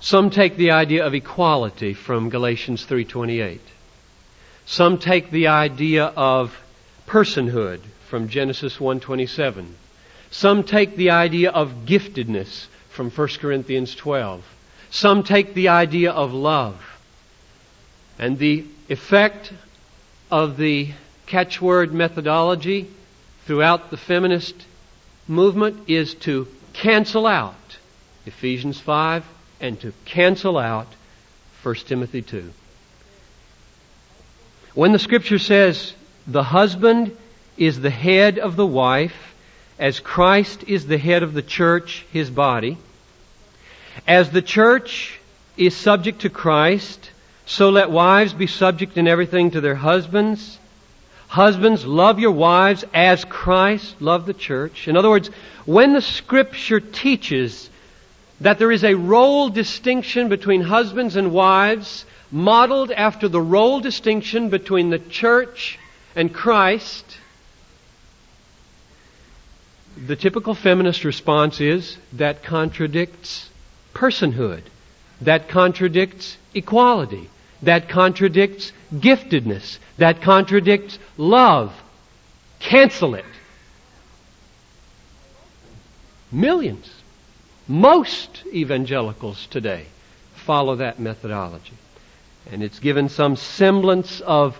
Some 0.00 0.30
take 0.30 0.56
the 0.56 0.70
idea 0.70 1.04
of 1.04 1.14
equality 1.14 1.94
from 1.94 2.30
Galatians 2.30 2.84
3:28. 2.84 3.58
Some 4.64 4.98
take 4.98 5.30
the 5.30 5.48
idea 5.48 6.04
of 6.04 6.56
personhood 7.06 7.80
from 8.08 8.28
Genesis 8.28 8.78
1:27. 8.78 9.74
Some 10.30 10.62
take 10.62 10.96
the 10.96 11.10
idea 11.10 11.50
of 11.50 11.86
giftedness 11.86 12.66
from 12.90 13.10
1 13.10 13.40
Corinthians 13.40 13.94
12. 13.94 14.44
Some 14.90 15.22
take 15.22 15.54
the 15.54 15.68
idea 15.68 16.12
of 16.12 16.32
love. 16.32 16.76
And 18.18 18.38
the 18.38 18.64
effect 18.88 19.52
of 20.30 20.56
the 20.56 20.90
catchword 21.28 21.92
methodology 21.92 22.88
throughout 23.44 23.90
the 23.90 23.96
feminist 23.96 24.54
movement 25.28 25.88
is 25.88 26.14
to 26.14 26.48
cancel 26.72 27.26
out 27.26 27.54
Ephesians 28.26 28.80
5 28.80 29.24
and 29.60 29.78
to 29.80 29.92
cancel 30.04 30.58
out 30.58 30.88
1 31.62 31.74
Timothy 31.86 32.22
2. 32.22 32.52
When 34.74 34.92
the 34.92 34.98
scripture 34.98 35.38
says 35.38 35.92
the 36.26 36.42
husband 36.42 37.16
is 37.56 37.80
the 37.80 37.90
head 37.90 38.38
of 38.38 38.56
the 38.56 38.66
wife, 38.66 39.34
as 39.78 40.00
Christ 40.00 40.64
is 40.66 40.86
the 40.86 40.98
head 40.98 41.22
of 41.22 41.34
the 41.34 41.42
church, 41.42 42.06
his 42.10 42.30
body, 42.30 42.78
as 44.06 44.30
the 44.30 44.42
church 44.42 45.18
is 45.56 45.76
subject 45.76 46.20
to 46.22 46.30
Christ, 46.30 47.10
so 47.44 47.70
let 47.70 47.90
wives 47.90 48.32
be 48.32 48.46
subject 48.46 48.96
in 48.96 49.08
everything 49.08 49.50
to 49.50 49.60
their 49.60 49.74
husbands. 49.74 50.58
Husbands, 51.28 51.84
love 51.84 52.18
your 52.18 52.32
wives 52.32 52.84
as 52.94 53.24
Christ 53.24 54.00
loved 54.00 54.26
the 54.26 54.34
church. 54.34 54.88
In 54.88 54.96
other 54.96 55.10
words, 55.10 55.28
when 55.66 55.92
the 55.92 56.00
scripture 56.00 56.80
teaches 56.80 57.68
that 58.40 58.58
there 58.58 58.72
is 58.72 58.82
a 58.82 58.94
role 58.94 59.50
distinction 59.50 60.30
between 60.30 60.62
husbands 60.62 61.16
and 61.16 61.30
wives, 61.30 62.06
modeled 62.30 62.90
after 62.90 63.28
the 63.28 63.40
role 63.40 63.80
distinction 63.80 64.48
between 64.48 64.88
the 64.88 64.98
church 64.98 65.78
and 66.16 66.32
Christ, 66.32 67.18
the 70.06 70.16
typical 70.16 70.54
feminist 70.54 71.04
response 71.04 71.60
is 71.60 71.98
that 72.14 72.42
contradicts 72.42 73.50
personhood. 73.94 74.62
That 75.20 75.48
contradicts 75.48 76.36
equality. 76.54 77.28
That 77.62 77.88
contradicts 77.88 78.72
giftedness. 78.92 79.78
That 79.96 80.22
contradicts 80.22 80.98
love. 81.16 81.72
Cancel 82.60 83.14
it. 83.14 83.24
Millions. 86.30 86.90
Most 87.66 88.44
evangelicals 88.52 89.46
today 89.46 89.86
follow 90.34 90.76
that 90.76 90.98
methodology 90.98 91.74
and 92.50 92.62
it's 92.62 92.78
given 92.78 93.08
some 93.08 93.36
semblance 93.36 94.20
of 94.20 94.58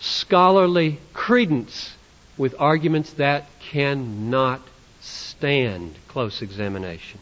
scholarly 0.00 0.98
credence 1.12 1.94
with 2.36 2.54
arguments 2.58 3.12
that 3.14 3.46
cannot 3.60 4.60
stand 5.00 5.94
close 6.08 6.42
examination. 6.42 7.20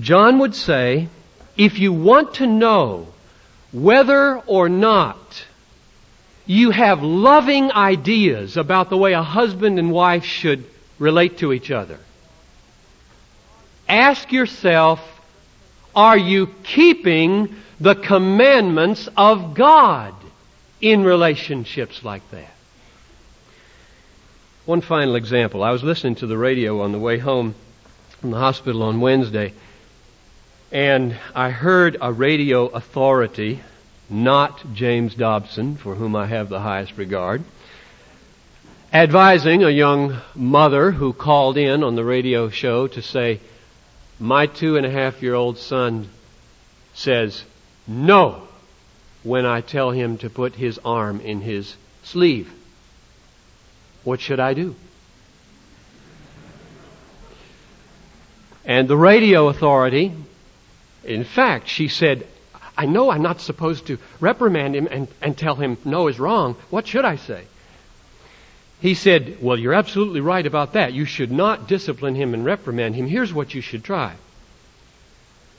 John 0.00 0.38
would 0.38 0.54
say, 0.54 1.08
if 1.58 1.78
you 1.78 1.92
want 1.92 2.34
to 2.34 2.46
know 2.46 3.08
whether 3.72 4.38
or 4.46 4.68
not 4.68 5.44
you 6.46 6.70
have 6.70 7.02
loving 7.02 7.70
ideas 7.72 8.56
about 8.56 8.88
the 8.88 8.96
way 8.96 9.12
a 9.12 9.22
husband 9.22 9.78
and 9.78 9.92
wife 9.92 10.24
should 10.24 10.64
relate 10.98 11.38
to 11.38 11.52
each 11.52 11.70
other, 11.70 11.98
ask 13.88 14.32
yourself 14.32 15.00
are 15.94 16.16
you 16.16 16.46
keeping 16.62 17.56
the 17.80 17.96
commandments 17.96 19.08
of 19.16 19.54
God 19.54 20.14
in 20.80 21.02
relationships 21.02 22.04
like 22.04 22.22
that? 22.30 22.54
One 24.64 24.80
final 24.80 25.16
example. 25.16 25.64
I 25.64 25.72
was 25.72 25.82
listening 25.82 26.14
to 26.16 26.26
the 26.26 26.38
radio 26.38 26.82
on 26.82 26.92
the 26.92 26.98
way 26.98 27.18
home 27.18 27.54
from 28.20 28.30
the 28.30 28.38
hospital 28.38 28.82
on 28.82 29.00
Wednesday, 29.00 29.54
and 30.70 31.16
I 31.34 31.50
heard 31.50 31.96
a 32.00 32.12
radio 32.12 32.66
authority, 32.66 33.60
not 34.10 34.74
James 34.74 35.14
Dobson, 35.14 35.76
for 35.76 35.94
whom 35.94 36.14
I 36.14 36.26
have 36.26 36.48
the 36.48 36.60
highest 36.60 36.98
regard, 36.98 37.42
advising 38.92 39.64
a 39.64 39.70
young 39.70 40.20
mother 40.34 40.90
who 40.90 41.12
called 41.12 41.56
in 41.56 41.82
on 41.82 41.94
the 41.94 42.04
radio 42.04 42.50
show 42.50 42.86
to 42.88 43.02
say, 43.02 43.40
my 44.20 44.46
two 44.46 44.76
and 44.76 44.84
a 44.84 44.90
half 44.90 45.22
year 45.22 45.34
old 45.34 45.58
son 45.58 46.08
says 46.94 47.44
no 47.86 48.42
when 49.22 49.46
I 49.46 49.60
tell 49.60 49.90
him 49.90 50.18
to 50.18 50.30
put 50.30 50.54
his 50.54 50.78
arm 50.84 51.20
in 51.20 51.40
his 51.40 51.74
sleeve. 52.02 52.52
What 54.04 54.20
should 54.20 54.40
I 54.40 54.54
do? 54.54 54.74
And 58.64 58.86
the 58.86 58.96
radio 58.96 59.48
authority, 59.48 60.12
in 61.08 61.24
fact, 61.24 61.68
she 61.68 61.88
said, 61.88 62.26
I 62.76 62.86
know 62.86 63.10
I'm 63.10 63.22
not 63.22 63.40
supposed 63.40 63.86
to 63.86 63.98
reprimand 64.20 64.76
him 64.76 64.86
and, 64.90 65.08
and 65.20 65.36
tell 65.36 65.56
him 65.56 65.78
no 65.84 66.08
is 66.08 66.20
wrong. 66.20 66.54
What 66.70 66.86
should 66.86 67.04
I 67.04 67.16
say? 67.16 67.44
He 68.80 68.94
said, 68.94 69.38
Well, 69.40 69.58
you're 69.58 69.74
absolutely 69.74 70.20
right 70.20 70.46
about 70.46 70.74
that. 70.74 70.92
You 70.92 71.04
should 71.04 71.32
not 71.32 71.66
discipline 71.66 72.14
him 72.14 72.34
and 72.34 72.44
reprimand 72.44 72.94
him. 72.94 73.08
Here's 73.08 73.32
what 73.32 73.54
you 73.54 73.60
should 73.60 73.82
try 73.82 74.14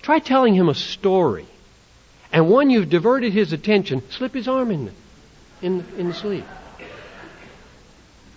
try 0.01 0.20
telling 0.20 0.56
him 0.56 0.70
a 0.70 0.74
story 0.74 1.46
And 2.32 2.50
when 2.50 2.70
you've 2.70 2.89
diverted 2.89 3.34
his 3.34 3.51
attention, 3.51 4.01
slip 4.12 4.34
his 4.34 4.48
arm 4.48 4.72
in, 4.72 4.91
in, 5.62 5.84
in 5.98 6.08
the 6.08 6.13
sleeve. 6.13 6.46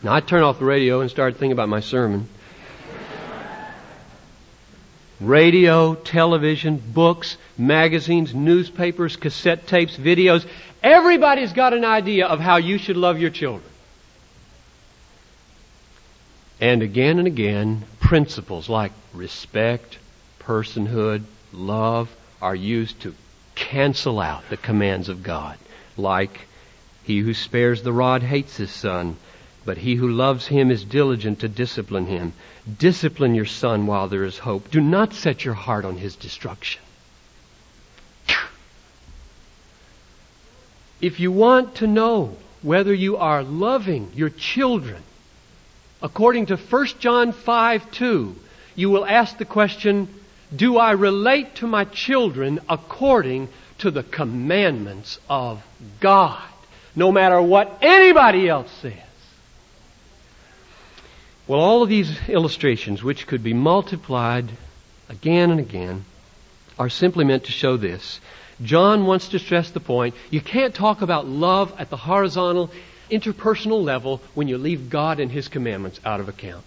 Now 0.03 0.15
I 0.15 0.21
turn 0.21 0.43
off 0.43 0.59
the 0.59 0.65
radio 0.65 1.03
and 1.03 1.11
start 1.11 1.35
thinking 1.35 1.53
about 1.53 1.69
my 1.69 1.81
sermon. 1.81 2.29
Radio, 5.27 5.95
television, 5.95 6.77
books, 6.77 7.37
magazines, 7.57 8.35
newspapers, 8.35 9.17
cassette 9.17 9.67
tapes, 9.67 9.97
videos. 9.97 10.47
Everybody's 10.83 11.53
got 11.53 11.73
an 11.73 11.85
idea 11.85 12.27
of 12.27 12.41
how 12.41 12.57
you 12.57 12.79
should 12.79 12.97
love 12.97 13.21
your 13.21 13.31
children. 13.31 13.69
And 16.61 16.83
again 16.83 17.19
and 17.19 17.27
again, 17.27 17.85
principles 18.01 18.69
like 18.69 18.93
respect, 19.13 19.99
personhood, 20.41 21.25
love 21.53 22.15
are 22.41 22.55
used 22.55 23.01
to 23.01 23.15
cancel 23.55 24.21
out 24.21 24.49
the 24.49 24.57
commands 24.57 25.09
of 25.09 25.23
God. 25.23 25.59
Like, 25.97 26.41
he 27.05 27.19
who 27.19 27.35
spares 27.35 27.83
the 27.83 27.93
rod 27.93 28.23
hates 28.23 28.57
his 28.57 28.71
son, 28.71 29.17
but 29.65 29.79
he 29.79 29.95
who 29.95 30.09
loves 30.09 30.47
him 30.47 30.71
is 30.71 30.85
diligent 30.85 31.41
to 31.41 31.49
discipline 31.49 32.07
him. 32.07 32.33
Discipline 32.79 33.35
your 33.35 33.47
son 33.47 33.87
while 33.87 34.09
there 34.09 34.25
is 34.25 34.39
hope. 34.39 34.71
Do 34.71 34.81
not 34.81 35.13
set 35.13 35.45
your 35.45 35.55
heart 35.55 35.85
on 35.85 35.97
his 35.97 36.17
destruction. 36.17 36.83
If 41.01 41.19
you 41.19 41.33
want 41.33 41.77
to 41.77 41.87
know 41.87 42.37
whether 42.63 42.95
you 42.95 43.17
are 43.17 43.43
loving 43.43 44.13
your 44.15 44.31
children, 44.31 45.03
according 46.01 46.47
to 46.47 46.57
1 46.57 46.87
John 47.01 47.33
5 47.33 47.91
2, 47.91 48.37
you 48.77 48.91
will 48.91 49.05
ask 49.05 49.37
the 49.37 49.45
question, 49.45 50.09
Do 50.55 50.79
I 50.79 50.93
relate 50.93 51.57
to 51.57 51.67
my 51.67 51.85
children 51.85 52.61
according 52.69 53.49
to 53.79 53.91
the 53.91 54.05
commandments 54.05 55.19
of 55.29 55.63
God? 55.99 56.43
No 56.95 57.11
matter 57.11 57.43
what 57.43 57.79
anybody 57.83 58.49
else 58.49 58.71
says. 58.81 58.93
Well, 61.47 61.61
all 61.61 61.83
of 61.83 61.89
these 61.89 62.29
illustrations, 62.29 63.03
which 63.03 63.27
could 63.27 63.43
be 63.43 63.53
multiplied 63.53 64.49
again 65.09 65.51
and 65.51 65.61
again, 65.61 66.05
are 66.79 66.89
simply 66.89 67.25
meant 67.25 67.45
to 67.45 67.53
show 67.53 67.77
this. 67.77 68.21
John 68.63 69.07
wants 69.07 69.29
to 69.29 69.39
stress 69.39 69.71
the 69.71 69.81
point 69.81 70.15
you 70.31 70.41
can't 70.41 70.75
talk 70.75 71.03
about 71.03 71.27
love 71.27 71.75
at 71.79 71.91
the 71.91 71.97
horizontal, 71.97 72.71
interpersonal 73.11 73.83
level 73.83 74.21
when 74.35 74.49
you 74.49 74.57
leave 74.57 74.89
God 74.89 75.19
and 75.19 75.31
His 75.31 75.49
commandments 75.49 76.01
out 76.05 76.21
of 76.21 76.29
account. 76.29 76.65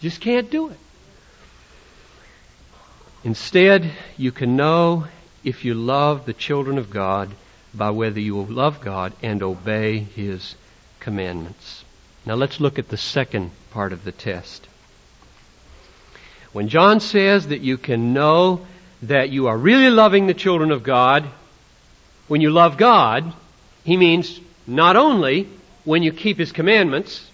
Just 0.00 0.20
can't 0.20 0.50
do 0.50 0.70
it. 0.70 0.78
Instead, 3.24 3.90
you 4.16 4.32
can 4.32 4.56
know 4.56 5.06
if 5.44 5.64
you 5.64 5.74
love 5.74 6.26
the 6.26 6.32
children 6.32 6.78
of 6.78 6.90
God 6.90 7.30
by 7.74 7.90
whether 7.90 8.20
you 8.20 8.34
will 8.34 8.46
love 8.46 8.80
God 8.80 9.12
and 9.22 9.42
obey 9.42 9.98
His 9.98 10.56
commandments. 11.00 11.84
Now 12.28 12.34
let's 12.34 12.60
look 12.60 12.78
at 12.78 12.90
the 12.90 12.98
second 12.98 13.52
part 13.70 13.94
of 13.94 14.04
the 14.04 14.12
test. 14.12 14.68
When 16.52 16.68
John 16.68 17.00
says 17.00 17.46
that 17.48 17.62
you 17.62 17.78
can 17.78 18.12
know 18.12 18.66
that 19.04 19.30
you 19.30 19.46
are 19.46 19.56
really 19.56 19.88
loving 19.88 20.26
the 20.26 20.34
children 20.34 20.70
of 20.70 20.82
God, 20.82 21.26
when 22.26 22.42
you 22.42 22.50
love 22.50 22.76
God, 22.76 23.32
he 23.82 23.96
means 23.96 24.38
not 24.66 24.94
only 24.94 25.48
when 25.84 26.02
you 26.02 26.12
keep 26.12 26.36
his 26.36 26.52
commandments, 26.52 27.26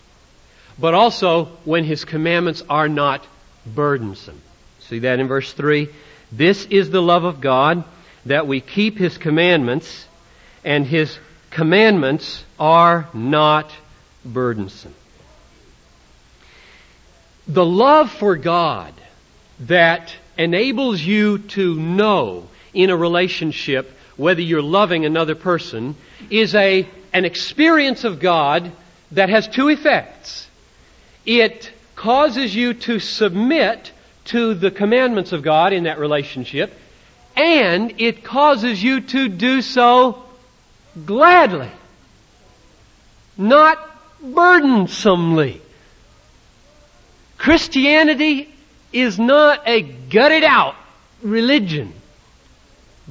but 0.78 0.94
also 0.94 1.46
when 1.64 1.82
his 1.82 2.04
commandments 2.04 2.62
are 2.70 2.88
not 2.88 3.26
burdensome. 3.66 4.40
See 4.78 5.00
that 5.00 5.18
in 5.18 5.26
verse 5.26 5.52
3? 5.54 5.88
This 6.30 6.66
is 6.66 6.90
the 6.90 7.02
love 7.02 7.24
of 7.24 7.40
God, 7.40 7.82
that 8.26 8.46
we 8.46 8.60
keep 8.60 8.96
his 8.96 9.18
commandments, 9.18 10.06
and 10.64 10.86
his 10.86 11.18
commandments 11.50 12.44
are 12.60 13.08
not 13.12 13.72
burdensome. 14.24 14.94
The 17.46 17.64
love 17.64 18.10
for 18.10 18.36
God 18.36 18.94
that 19.60 20.14
enables 20.38 21.00
you 21.00 21.38
to 21.38 21.74
know 21.74 22.48
in 22.72 22.90
a 22.90 22.96
relationship 22.96 23.96
whether 24.16 24.40
you're 24.40 24.62
loving 24.62 25.04
another 25.04 25.34
person 25.34 25.96
is 26.30 26.54
a, 26.54 26.88
an 27.12 27.24
experience 27.24 28.04
of 28.04 28.20
God 28.20 28.72
that 29.12 29.28
has 29.28 29.46
two 29.46 29.68
effects. 29.68 30.48
It 31.26 31.70
causes 31.96 32.54
you 32.54 32.74
to 32.74 32.98
submit 32.98 33.92
to 34.26 34.54
the 34.54 34.70
commandments 34.70 35.32
of 35.32 35.42
God 35.42 35.72
in 35.72 35.84
that 35.84 35.98
relationship, 35.98 36.72
and 37.36 38.00
it 38.00 38.24
causes 38.24 38.82
you 38.82 39.00
to 39.00 39.28
do 39.28 39.60
so 39.62 40.24
gladly, 41.04 41.70
not 43.36 43.78
burdensomely. 44.32 45.60
Christianity 47.36 48.48
is 48.92 49.18
not 49.18 49.62
a 49.66 49.82
gutted 49.82 50.44
out 50.44 50.76
religion. 51.22 51.92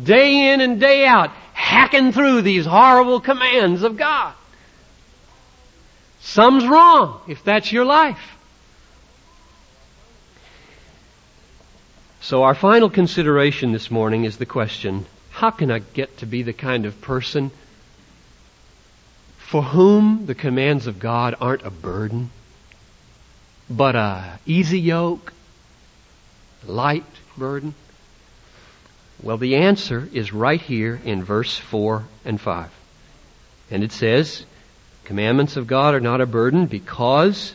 Day 0.01 0.51
in 0.51 0.61
and 0.61 0.79
day 0.79 1.05
out, 1.05 1.29
hacking 1.53 2.11
through 2.13 2.41
these 2.41 2.65
horrible 2.65 3.19
commands 3.19 3.83
of 3.83 3.97
God. 3.97 4.33
Some's 6.21 6.65
wrong 6.65 7.19
if 7.27 7.43
that's 7.43 7.71
your 7.71 7.85
life. 7.85 8.37
So 12.21 12.43
our 12.43 12.55
final 12.55 12.89
consideration 12.89 13.73
this 13.73 13.91
morning 13.91 14.23
is 14.23 14.37
the 14.37 14.45
question, 14.45 15.05
how 15.29 15.51
can 15.51 15.69
I 15.69 15.79
get 15.79 16.19
to 16.19 16.25
be 16.25 16.41
the 16.41 16.53
kind 16.53 16.85
of 16.85 17.01
person 17.01 17.51
for 19.53 19.61
whom 19.61 20.25
the 20.25 20.33
commands 20.33 20.87
of 20.87 20.97
God 20.97 21.35
aren't 21.39 21.61
a 21.61 21.69
burden, 21.69 22.31
but 23.69 23.95
a 23.95 24.39
easy 24.47 24.79
yoke, 24.79 25.31
light 26.65 27.05
burden? 27.37 27.75
Well, 29.21 29.37
the 29.37 29.57
answer 29.57 30.09
is 30.11 30.33
right 30.33 30.59
here 30.59 30.99
in 31.05 31.23
verse 31.23 31.55
4 31.55 32.03
and 32.25 32.41
5. 32.41 32.71
And 33.69 33.83
it 33.83 33.91
says, 33.91 34.43
Commandments 35.03 35.55
of 35.55 35.67
God 35.67 35.93
are 35.93 35.99
not 35.99 36.19
a 36.19 36.25
burden 36.25 36.65
because 36.65 37.53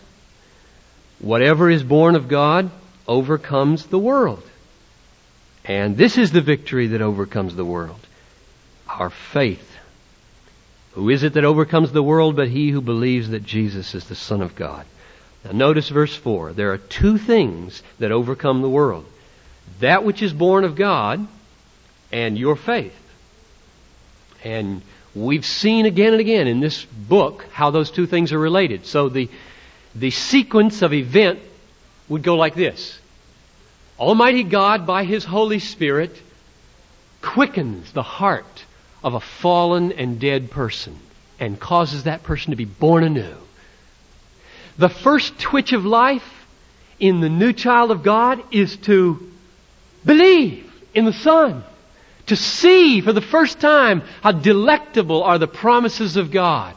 whatever 1.18 1.68
is 1.68 1.82
born 1.82 2.14
of 2.14 2.28
God 2.28 2.70
overcomes 3.08 3.86
the 3.86 3.98
world. 3.98 4.48
And 5.64 5.96
this 5.96 6.16
is 6.16 6.30
the 6.30 6.42
victory 6.42 6.86
that 6.86 7.02
overcomes 7.02 7.56
the 7.56 7.64
world. 7.64 7.98
Our 8.88 9.10
faith 9.10 9.77
who 10.98 11.10
is 11.10 11.22
it 11.22 11.34
that 11.34 11.44
overcomes 11.44 11.92
the 11.92 12.02
world 12.02 12.34
but 12.34 12.48
he 12.48 12.70
who 12.70 12.80
believes 12.80 13.28
that 13.28 13.44
Jesus 13.44 13.94
is 13.94 14.08
the 14.08 14.16
Son 14.16 14.42
of 14.42 14.56
God? 14.56 14.84
Now 15.44 15.52
notice 15.52 15.88
verse 15.90 16.16
4. 16.16 16.54
There 16.54 16.72
are 16.72 16.78
two 16.78 17.18
things 17.18 17.84
that 18.00 18.10
overcome 18.10 18.62
the 18.62 18.68
world. 18.68 19.06
That 19.78 20.02
which 20.02 20.22
is 20.22 20.32
born 20.32 20.64
of 20.64 20.74
God 20.74 21.24
and 22.10 22.36
your 22.36 22.56
faith. 22.56 22.98
And 24.42 24.82
we've 25.14 25.46
seen 25.46 25.86
again 25.86 26.14
and 26.14 26.20
again 26.20 26.48
in 26.48 26.58
this 26.58 26.84
book 26.84 27.46
how 27.52 27.70
those 27.70 27.92
two 27.92 28.08
things 28.08 28.32
are 28.32 28.38
related. 28.38 28.84
So 28.84 29.08
the, 29.08 29.30
the 29.94 30.10
sequence 30.10 30.82
of 30.82 30.92
event 30.92 31.38
would 32.08 32.24
go 32.24 32.34
like 32.34 32.56
this. 32.56 32.98
Almighty 34.00 34.42
God, 34.42 34.84
by 34.84 35.04
His 35.04 35.24
Holy 35.24 35.60
Spirit, 35.60 36.20
quickens 37.22 37.92
the 37.92 38.02
heart 38.02 38.64
of 39.02 39.14
a 39.14 39.20
fallen 39.20 39.92
and 39.92 40.20
dead 40.20 40.50
person 40.50 40.98
and 41.40 41.58
causes 41.58 42.04
that 42.04 42.22
person 42.22 42.50
to 42.50 42.56
be 42.56 42.64
born 42.64 43.04
anew. 43.04 43.34
The 44.76 44.88
first 44.88 45.38
twitch 45.38 45.72
of 45.72 45.84
life 45.84 46.46
in 46.98 47.20
the 47.20 47.28
new 47.28 47.52
child 47.52 47.90
of 47.90 48.02
God 48.02 48.42
is 48.52 48.76
to 48.78 49.30
believe 50.04 50.72
in 50.94 51.04
the 51.04 51.12
Son, 51.12 51.64
to 52.26 52.36
see 52.36 53.00
for 53.00 53.12
the 53.12 53.20
first 53.20 53.60
time 53.60 54.02
how 54.22 54.32
delectable 54.32 55.22
are 55.22 55.38
the 55.38 55.46
promises 55.46 56.16
of 56.16 56.30
God. 56.30 56.74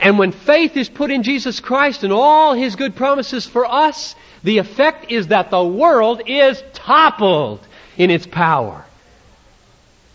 And 0.00 0.18
when 0.18 0.32
faith 0.32 0.76
is 0.76 0.88
put 0.88 1.10
in 1.10 1.22
Jesus 1.22 1.60
Christ 1.60 2.02
and 2.02 2.12
all 2.12 2.54
His 2.54 2.74
good 2.74 2.96
promises 2.96 3.46
for 3.46 3.64
us, 3.64 4.14
the 4.42 4.58
effect 4.58 5.10
is 5.10 5.28
that 5.28 5.50
the 5.50 5.64
world 5.64 6.22
is 6.26 6.62
toppled 6.72 7.64
in 7.96 8.10
its 8.10 8.26
power. 8.26 8.84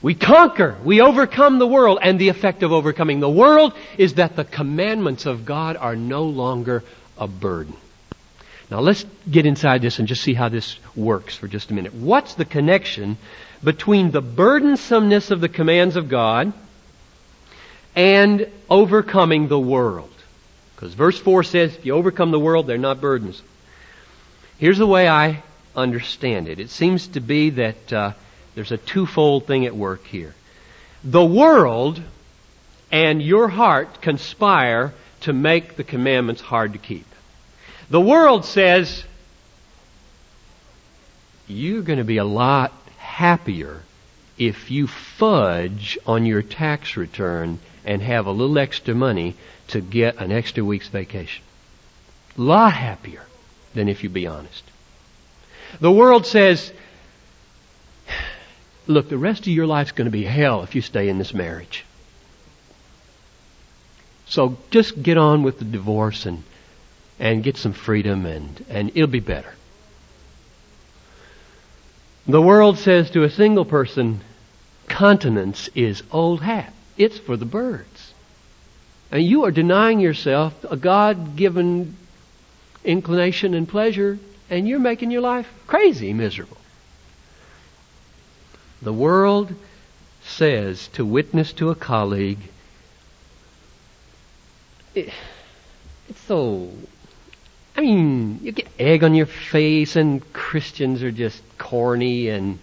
We 0.02 0.16
conquer, 0.16 0.78
we 0.84 1.02
overcome 1.02 1.60
the 1.60 1.68
world, 1.68 2.00
and 2.02 2.18
the 2.18 2.30
effect 2.30 2.64
of 2.64 2.72
overcoming 2.72 3.20
the 3.20 3.30
world 3.30 3.74
is 3.98 4.14
that 4.14 4.36
the 4.36 4.46
commandments 4.46 5.26
of 5.26 5.46
God 5.46 5.76
are 5.76 5.96
no 5.96 6.24
longer 6.24 6.84
a 7.18 7.28
burden. 7.28 7.76
Now 8.72 8.80
let's 8.80 9.06
get 9.30 9.46
inside 9.46 9.82
this 9.82 10.00
and 10.00 10.08
just 10.08 10.22
see 10.22 10.34
how 10.34 10.48
this 10.48 10.78
works 10.96 11.36
for 11.36 11.48
just 11.48 11.72
a 11.72 11.74
minute. 11.74 11.94
What's 11.94 12.36
the 12.36 12.46
connection 12.46 13.18
between 13.64 14.12
the 14.12 14.22
burdensomeness 14.22 15.32
of 15.32 15.42
the 15.42 15.50
commands 15.50 15.96
of 15.96 16.08
God 16.08 16.54
and 17.96 18.48
overcoming 18.70 19.48
the 19.48 19.60
world? 19.60 20.14
Because 20.76 20.94
verse 20.94 21.20
4 21.20 21.44
says, 21.44 21.76
if 21.76 21.86
you 21.86 21.94
overcome 21.94 22.32
the 22.32 22.40
world, 22.40 22.68
they're 22.68 22.78
not 22.78 23.02
burdens. 23.02 23.42
Here's 24.60 24.78
the 24.78 24.88
way 24.88 25.10
I 25.10 25.44
understand 25.76 26.48
it. 26.48 26.60
It 26.60 26.70
seems 26.70 27.08
to 27.10 27.20
be 27.20 27.50
that 27.52 27.92
uh, 27.94 28.14
There's 28.60 28.74
a 28.74 28.78
twofold 28.78 29.48
thing 29.48 29.66
at 29.66 29.74
work 29.74 30.06
here. 30.06 30.36
The 31.02 31.24
world 31.24 32.02
and 32.92 33.22
your 33.22 33.48
heart 33.48 34.02
conspire 34.02 34.94
to 35.22 35.32
make 35.32 35.78
the 35.78 35.86
commandments 35.86 36.42
hard 36.42 36.74
to 36.74 36.78
keep. 36.78 37.06
The 37.90 38.02
world 38.02 38.44
says, 38.44 39.06
you're 41.48 41.84
going 41.84 42.00
to 42.00 42.04
be 42.04 42.18
a 42.18 42.26
lot 42.26 42.74
happier 42.98 43.84
if 44.38 44.70
you 44.70 44.88
fudge 44.88 45.98
on 46.06 46.26
your 46.26 46.42
tax 46.42 46.98
return 46.98 47.60
and 47.86 48.02
have 48.02 48.26
a 48.26 48.32
little 48.32 48.60
extra 48.60 48.94
money 48.94 49.38
to 49.70 49.80
get 49.80 50.18
an 50.18 50.34
extra 50.34 50.66
week's 50.66 50.90
vacation. 50.90 51.46
A 52.38 52.42
lot 52.42 52.74
happier 52.74 53.24
than 53.74 53.88
if 53.88 54.04
you 54.04 54.10
be 54.10 54.28
honest. 54.28 54.64
The 55.80 55.94
world 55.94 56.26
says, 56.26 56.74
look, 58.90 59.08
the 59.08 59.18
rest 59.18 59.42
of 59.42 59.48
your 59.48 59.68
life's 59.68 59.92
going 59.92 60.06
to 60.06 60.12
be 60.12 60.24
hell 60.24 60.64
if 60.64 60.74
you 60.74 60.82
stay 60.82 61.10
in 61.10 61.20
this 61.20 61.34
marriage. 61.34 61.86
So 64.26 64.58
just 64.72 65.02
get 65.02 65.18
on 65.18 65.44
with 65.44 65.60
the 65.60 65.66
divorce 65.66 66.26
and, 66.26 66.44
and 67.20 67.44
get 67.44 67.56
some 67.56 67.74
freedom 67.74 68.26
and, 68.26 68.66
and 68.68 68.90
it'll 68.90 69.08
be 69.08 69.20
better. 69.20 69.54
The 72.28 72.42
world 72.42 72.80
says 72.80 73.12
to 73.12 73.24
a 73.24 73.30
single 73.30 73.66
person, 73.66 74.22
continence 74.88 75.70
is 75.76 76.04
old 76.12 76.42
hat. 76.42 76.74
It's 76.98 77.18
for 77.18 77.38
the 77.38 77.46
birds. 77.46 78.14
And 79.12 79.24
you 79.24 79.46
are 79.46 79.52
denying 79.52 80.00
yourself 80.00 80.54
a 80.70 80.76
God 80.76 81.36
given 81.36 81.96
inclination 82.84 83.54
and 83.54 83.68
pleasure, 83.68 84.20
and 84.50 84.68
you're 84.68 84.80
making 84.80 85.12
your 85.12 85.22
life 85.22 85.48
crazy 85.66 86.14
miserable. 86.14 86.59
The 88.82 88.94
world 88.94 89.54
says 90.24 90.88
to 90.90 91.06
witness 91.06 91.54
to 91.54 91.70
a 91.70 91.76
colleague, 91.76 92.40
it, 94.96 95.12
it's 96.08 96.20
so. 96.22 96.70
I 97.76 97.82
mean, 97.82 98.40
you 98.42 98.52
get 98.52 98.68
egg 98.80 99.04
on 99.04 99.16
your 99.16 99.26
face, 99.26 99.96
and 99.96 100.22
Christians 100.34 101.04
are 101.04 101.12
just 101.12 101.42
corny, 101.58 102.30
and 102.30 102.60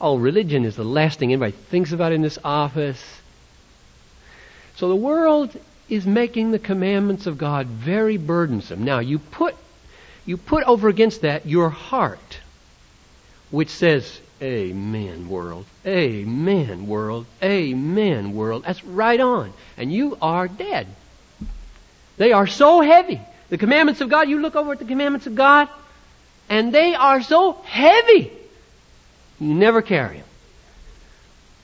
oh, 0.00 0.16
religion 0.16 0.64
is 0.64 0.76
the 0.76 0.84
last 0.84 1.18
thing 1.18 1.32
anybody 1.32 1.52
thinks 1.52 1.92
about 1.92 2.12
in 2.12 2.22
this 2.22 2.38
office. 2.44 3.02
So 4.76 4.88
the 4.88 4.96
world 4.96 5.56
is 5.88 6.06
making 6.06 6.50
the 6.50 6.58
commandments 6.58 7.26
of 7.26 7.38
God 7.38 7.66
very 7.66 8.16
burdensome. 8.16 8.84
Now, 8.84 8.98
you 8.98 9.18
put 9.18 9.54
you 10.26 10.36
put 10.36 10.64
over 10.64 10.88
against 10.88 11.20
that 11.20 11.46
your 11.46 11.68
heart, 11.68 12.38
which 13.50 13.68
says, 13.68 14.20
Amen, 14.44 15.30
world. 15.30 15.64
Amen, 15.86 16.86
world. 16.86 17.24
Amen, 17.42 18.34
world. 18.34 18.64
That's 18.64 18.84
right 18.84 19.18
on. 19.18 19.54
And 19.78 19.90
you 19.90 20.18
are 20.20 20.48
dead. 20.48 20.86
They 22.18 22.32
are 22.32 22.46
so 22.46 22.82
heavy. 22.82 23.22
The 23.48 23.56
commandments 23.56 24.02
of 24.02 24.10
God, 24.10 24.28
you 24.28 24.42
look 24.42 24.54
over 24.54 24.72
at 24.72 24.80
the 24.80 24.84
commandments 24.84 25.26
of 25.26 25.34
God, 25.34 25.70
and 26.50 26.74
they 26.74 26.94
are 26.94 27.22
so 27.22 27.54
heavy. 27.64 28.32
You 29.40 29.54
never 29.54 29.80
carry 29.80 30.18
them. 30.18 30.26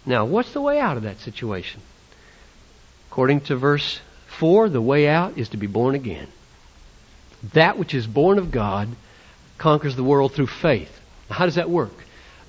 Now, 0.07 0.25
what's 0.25 0.55
the 0.55 0.63
way 0.63 0.81
out 0.81 0.97
of 0.97 1.03
that 1.03 1.21
situation? 1.21 1.83
According 3.11 3.43
to 3.43 3.57
verse 3.57 4.01
4, 4.39 4.71
the 4.71 4.81
way 4.81 5.07
out 5.07 5.37
is 5.37 5.51
to 5.51 5.59
be 5.59 5.67
born 5.67 5.95
again. 5.95 6.29
That 7.53 7.79
which 7.79 7.93
is 7.93 8.07
born 8.07 8.39
of 8.39 8.51
God 8.51 8.89
conquers 9.59 9.97
the 9.97 10.05
world 10.05 10.33
through 10.33 10.47
faith. 10.47 10.99
How 11.29 11.45
does 11.45 11.57
that 11.57 11.69
work? 11.69 11.93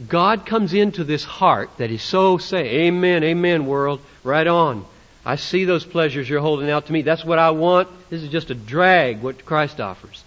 God 0.08 0.46
comes 0.46 0.74
into 0.74 1.04
this 1.04 1.24
heart 1.24 1.70
that 1.78 1.92
is 1.92 2.02
so 2.02 2.38
say, 2.38 2.88
Amen, 2.88 3.24
Amen, 3.24 3.66
world, 3.66 4.02
right 4.24 4.48
on. 4.48 4.86
I 5.26 5.36
see 5.36 5.66
those 5.66 5.86
pleasures 5.86 6.28
you're 6.28 6.42
holding 6.42 6.70
out 6.70 6.88
to 6.88 6.94
me. 6.94 7.04
That's 7.04 7.24
what 7.24 7.38
I 7.40 7.52
want. 7.52 7.88
This 8.10 8.24
is 8.24 8.30
just 8.30 8.50
a 8.50 8.56
drag, 8.56 9.22
what 9.22 9.46
Christ 9.46 9.80
offers. 9.80 10.24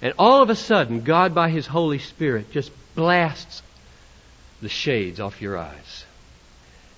And 0.00 0.14
all 0.18 0.42
of 0.42 0.50
a 0.50 0.54
sudden, 0.54 1.02
God, 1.02 1.34
by 1.34 1.50
His 1.50 1.66
Holy 1.66 1.98
Spirit, 1.98 2.52
just 2.52 2.70
blasts 2.94 3.62
the 4.62 4.68
shades 4.68 5.18
off 5.18 5.42
your 5.42 5.58
eyes. 5.58 6.04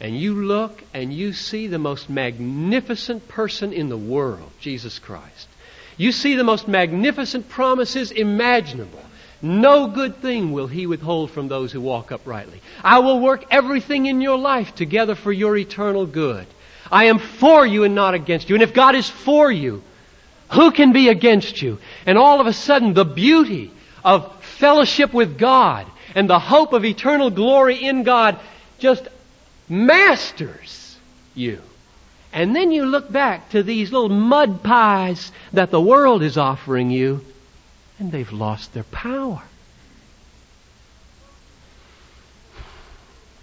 And 0.01 0.17
you 0.17 0.35
look 0.45 0.83
and 0.95 1.13
you 1.13 1.33
see 1.33 1.67
the 1.67 1.79
most 1.79 2.09
magnificent 2.09 3.29
person 3.29 3.73
in 3.73 3.89
the 3.89 3.97
world, 3.97 4.51
Jesus 4.61 4.99
Christ. 4.99 5.49
You 5.97 6.13
see 6.13 6.37
the 6.37 6.45
most 6.45 6.69
magnificent 6.69 7.49
promises 7.49 8.13
imaginable. 8.13 9.03
No 9.41 9.87
good 9.87 10.17
thing 10.17 10.53
will 10.53 10.67
he 10.67 10.87
withhold 10.87 11.31
from 11.31 11.49
those 11.49 11.71
who 11.71 11.81
walk 11.81 12.11
uprightly. 12.11 12.61
I 12.83 12.99
will 12.99 13.21
work 13.21 13.45
everything 13.51 14.07
in 14.07 14.21
your 14.21 14.39
life 14.39 14.75
together 14.75 15.15
for 15.15 15.33
your 15.33 15.57
eternal 15.57 16.07
good. 16.07 16.47
I 16.91 17.05
am 17.05 17.19
for 17.19 17.65
you 17.67 17.85
and 17.85 17.95
not 17.95 18.15
against 18.15 18.49
you. 18.49 18.57
And 18.57 18.63
if 18.63 18.75
God 18.75 18.95
is 18.95 19.09
for 19.09 19.51
you, 19.51 19.83
who 20.53 20.71
can 20.71 20.93
be 20.93 21.09
against 21.09 21.63
you? 21.63 21.79
And 22.07 22.19
all 22.19 22.41
of 22.41 22.47
a 22.47 22.53
sudden, 22.53 22.95
the 22.95 23.05
beauty 23.05 23.71
of 24.05 24.43
fellowship 24.43 25.13
with 25.13 25.39
God 25.39 25.87
and 26.15 26.29
the 26.29 26.39
hope 26.39 26.73
of 26.73 26.85
eternal 26.85 27.31
glory 27.31 27.77
in 27.77 28.03
God 28.03 28.39
just 28.79 29.07
masters 29.69 30.97
you. 31.35 31.61
And 32.33 32.55
then 32.55 32.73
you 32.73 32.87
look 32.87 33.11
back 33.11 33.51
to 33.51 33.63
these 33.63 33.93
little 33.93 34.09
mud 34.09 34.63
pies 34.63 35.33
that 35.53 35.71
the 35.71 35.81
world 35.81 36.23
is 36.23 36.37
offering 36.37 36.91
you, 36.91 37.25
and 37.99 38.13
they've 38.13 38.33
lost 38.33 38.75
their 38.75 38.85
power. 38.85 39.43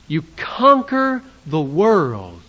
You 0.07 0.23
conquer 0.37 1.21
the 1.45 1.61
world 1.61 2.41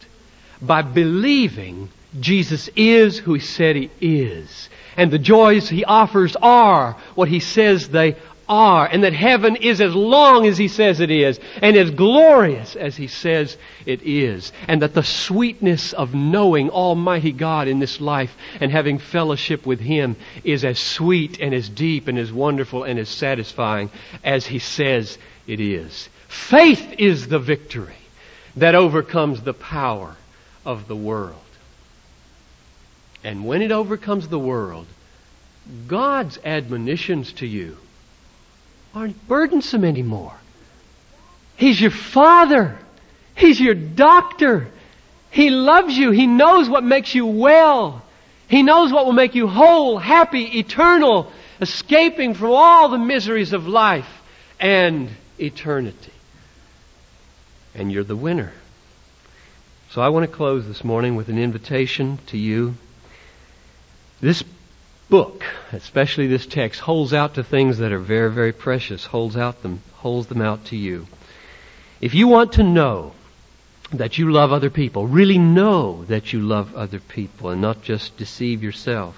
by 0.61 0.83
believing 0.83 1.89
Jesus 2.21 2.69
is 2.77 3.19
who 3.19 3.35
He 3.35 3.41
said 3.41 3.77
He 3.77 3.91
is. 4.01 4.69
And 4.97 5.11
the 5.11 5.19
joys 5.19 5.69
He 5.69 5.85
offers 5.85 6.37
are 6.37 6.97
what 7.15 7.29
He 7.29 7.41
says 7.41 7.89
they 7.89 8.17
are. 8.49 8.87
And 8.87 9.05
that 9.05 9.13
heaven 9.13 9.57
is 9.57 9.81
as 9.81 9.95
long 9.95 10.47
as 10.47 10.59
He 10.59 10.69
says 10.69 11.01
it 11.01 11.11
is. 11.11 11.41
And 11.63 11.77
as 11.77 11.91
glorious 11.91 12.77
as 12.77 12.97
He 12.97 13.07
says 13.07 13.57
it 13.85 14.03
is. 14.03 14.53
And 14.69 14.83
that 14.83 14.95
the 14.95 15.03
sweetness 15.03 15.93
of 15.93 16.15
knowing 16.15 16.71
Almighty 16.71 17.33
God 17.33 17.69
in 17.69 17.79
this 17.79 18.01
life 18.01 18.37
and 18.61 18.71
having 18.71 18.99
fellowship 18.99 19.67
with 19.67 19.81
Him 19.81 20.17
is 20.45 20.65
as 20.65 20.79
sweet 20.79 21.41
and 21.41 21.55
as 21.55 21.69
deep 21.69 22.09
and 22.09 22.19
as 22.19 22.33
wonderful 22.33 22.85
and 22.85 22.99
as 22.99 23.09
satisfying 23.09 23.91
as 24.25 24.47
He 24.47 24.59
says 24.59 25.19
it 25.47 25.61
is. 25.61 26.09
Faith 26.29 26.95
is 26.99 27.29
the 27.29 27.39
victory 27.39 27.97
that 28.57 28.75
overcomes 28.75 29.43
the 29.43 29.55
power 29.55 30.17
of 30.65 30.89
the 30.89 30.97
world. 30.97 31.41
And 33.23 33.45
when 33.45 33.63
it 33.63 33.73
overcomes 33.73 34.29
the 34.29 34.39
world, 34.39 34.87
God's 35.87 36.39
admonitions 36.45 37.33
to 37.35 37.47
you 37.47 37.77
aren't 38.97 39.29
burdensome 39.29 39.85
anymore. 39.85 40.33
He's 41.57 41.79
your 41.79 41.91
father. 41.91 42.79
He's 43.35 43.61
your 43.61 43.75
doctor. 43.75 44.69
He 45.31 45.51
loves 45.51 45.95
you. 45.95 46.13
He 46.13 46.27
knows 46.27 46.67
what 46.67 46.83
makes 46.83 47.15
you 47.15 47.27
well. 47.27 48.03
He 48.49 48.63
knows 48.63 48.91
what 48.91 49.05
will 49.05 49.13
make 49.13 49.35
you 49.35 49.49
whole, 49.49 49.99
happy, 49.99 50.45
eternal, 50.59 51.31
escaping 51.61 52.33
from 52.33 52.53
all 52.53 52.89
the 52.89 52.99
miseries 52.99 53.53
of 53.53 53.69
life 53.69 54.09
and 54.59 55.11
eternity. 55.39 56.13
And 57.75 57.93
you're 57.93 58.03
the 58.03 58.17
winner. 58.17 58.55
So 59.91 60.01
I 60.01 60.09
want 60.09 60.25
to 60.25 60.35
close 60.35 60.67
this 60.67 60.83
morning 60.83 61.17
with 61.17 61.29
an 61.29 61.39
invitation 61.39 62.19
to 62.29 62.39
you. 62.39 62.77
This 64.23 64.43
book, 65.09 65.45
especially 65.73 66.27
this 66.27 66.47
text, 66.47 66.81
holds 66.81 67.13
out 67.13 67.35
to 67.35 67.45
things 67.45 67.79
that 67.79 67.93
are 67.93 67.99
very, 67.99 68.31
very 68.31 68.53
precious, 68.53 69.05
holds 69.05 69.37
out 69.37 69.63
them, 69.63 69.83
holds 69.95 70.27
them 70.27 70.41
out 70.41 70.65
to 70.67 70.77
you. 70.77 71.07
If 72.01 72.15
you 72.15 72.29
want 72.29 72.55
to 72.55 72.63
know 72.63 73.13
that 73.93 74.19
you 74.19 74.31
love 74.33 74.53
other 74.53 74.71
people, 74.71 75.07
really 75.07 75.39
know 75.39 76.05
that 76.05 76.33
you 76.33 76.41
love 76.41 76.75
other 76.75 76.99
people 76.99 77.51
and 77.51 77.61
not 77.61 77.83
just 77.83 78.17
deceive 78.17 78.63
yourself. 78.63 79.17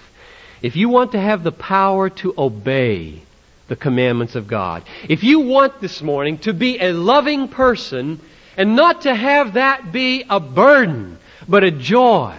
If 0.60 0.76
you 0.76 0.88
want 0.88 1.12
to 1.12 1.20
have 1.20 1.42
the 1.42 1.52
power 1.52 2.10
to 2.10 2.34
obey 2.36 3.22
the 3.68 3.76
commandments 3.76 4.34
of 4.34 4.46
God, 4.46 4.82
if 5.08 5.24
you 5.24 5.40
want 5.40 5.80
this 5.80 6.02
morning 6.02 6.38
to 6.38 6.52
be 6.52 6.78
a 6.78 6.92
loving 6.92 7.48
person 7.48 8.20
and 8.56 8.76
not 8.76 9.02
to 9.02 9.14
have 9.14 9.54
that 9.54 9.92
be 9.92 10.24
a 10.28 10.40
burden, 10.40 11.18
but 11.48 11.64
a 11.64 11.70
joy. 11.70 12.36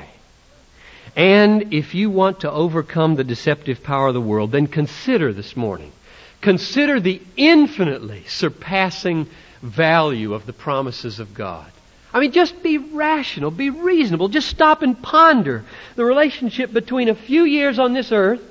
And 1.20 1.74
if 1.74 1.96
you 1.96 2.10
want 2.10 2.40
to 2.40 2.52
overcome 2.52 3.16
the 3.16 3.26
deceptive 3.26 3.84
power 3.84 4.08
of 4.08 4.14
the 4.14 4.22
world, 4.22 4.54
then 4.54 4.68
consider 4.68 5.34
this 5.34 5.58
morning. 5.58 5.92
Consider 6.40 7.02
the 7.02 7.22
infinitely 7.36 8.24
surpassing 8.30 9.28
value 9.62 10.34
of 10.34 10.46
the 10.46 10.54
promises 10.54 11.20
of 11.20 11.34
God. 11.34 11.70
I 12.14 12.22
mean, 12.22 12.32
just 12.32 12.64
be 12.64 12.78
rational, 12.78 13.52
be 13.52 13.70
reasonable, 13.70 14.30
just 14.30 14.48
stop 14.48 14.82
and 14.82 15.02
ponder 15.02 15.66
the 15.98 16.06
relationship 16.06 16.72
between 16.72 17.10
a 17.10 17.16
few 17.16 17.44
years 17.44 17.80
on 17.80 17.92
this 17.92 18.14
earth 18.14 18.42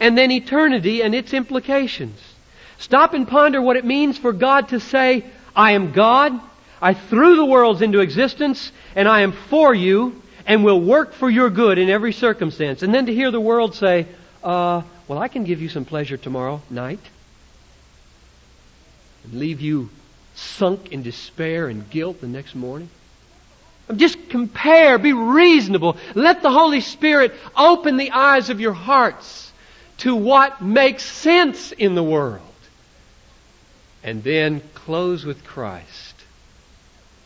and 0.00 0.16
then 0.16 0.30
eternity 0.30 1.02
and 1.02 1.14
its 1.14 1.34
implications. 1.34 2.18
Stop 2.78 3.12
and 3.12 3.28
ponder 3.28 3.60
what 3.60 3.76
it 3.76 3.84
means 3.84 4.16
for 4.16 4.32
God 4.32 4.70
to 4.70 4.80
say, 4.80 5.26
I 5.54 5.72
am 5.72 5.92
God, 5.92 6.32
I 6.80 6.94
threw 6.94 7.36
the 7.36 7.44
worlds 7.44 7.82
into 7.82 8.00
existence, 8.00 8.72
and 8.96 9.06
I 9.06 9.20
am 9.20 9.32
for 9.32 9.74
you, 9.74 10.22
and 10.46 10.64
will 10.64 10.80
work 10.80 11.12
for 11.12 11.30
your 11.30 11.50
good 11.50 11.78
in 11.78 11.88
every 11.88 12.12
circumstance. 12.12 12.82
And 12.82 12.94
then 12.94 13.06
to 13.06 13.14
hear 13.14 13.30
the 13.30 13.40
world 13.40 13.74
say, 13.74 14.06
uh, 14.42 14.82
well, 15.08 15.18
I 15.18 15.28
can 15.28 15.44
give 15.44 15.60
you 15.60 15.68
some 15.68 15.84
pleasure 15.84 16.16
tomorrow 16.16 16.62
night, 16.70 17.00
and 19.24 19.34
leave 19.34 19.60
you 19.60 19.90
sunk 20.34 20.92
in 20.92 21.02
despair 21.02 21.68
and 21.68 21.88
guilt 21.88 22.20
the 22.20 22.26
next 22.26 22.54
morning. 22.54 22.88
Just 23.96 24.30
compare, 24.30 24.98
be 24.98 25.12
reasonable. 25.12 25.98
Let 26.14 26.42
the 26.42 26.50
Holy 26.50 26.80
Spirit 26.80 27.34
open 27.56 27.96
the 27.96 28.12
eyes 28.12 28.48
of 28.48 28.60
your 28.60 28.72
hearts 28.72 29.52
to 29.98 30.14
what 30.14 30.62
makes 30.62 31.04
sense 31.04 31.70
in 31.72 31.94
the 31.94 32.02
world. 32.02 32.40
And 34.02 34.22
then 34.22 34.62
close 34.74 35.24
with 35.24 35.44
Christ. 35.44 36.13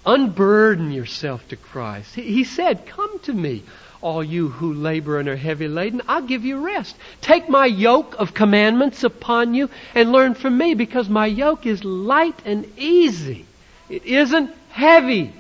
Unburden 0.09 0.91
yourself 0.91 1.47
to 1.49 1.57
Christ. 1.57 2.15
He 2.15 2.45
said, 2.45 2.87
Come 2.87 3.19
to 3.25 3.33
me, 3.35 3.63
all 4.01 4.25
you 4.25 4.49
who 4.49 4.73
labor 4.73 5.19
and 5.19 5.29
are 5.29 5.37
heavy 5.37 5.69
laden. 5.69 6.01
I'll 6.09 6.23
give 6.23 6.47
you 6.47 6.65
rest. 6.65 6.97
Take 7.21 7.51
my 7.51 7.67
yoke 7.67 8.15
of 8.19 8.33
commandments 8.33 9.05
upon 9.05 9.53
you 9.53 9.69
and 9.95 10.11
learn 10.11 10.33
from 10.33 10.57
me 10.57 10.73
because 10.73 11.11
my 11.11 11.27
yoke 11.27 11.67
is 11.67 11.85
light 11.85 12.41
and 12.47 12.67
easy. 12.79 13.45
It 13.91 14.07
isn't 14.07 14.51
heavy. 14.71 15.31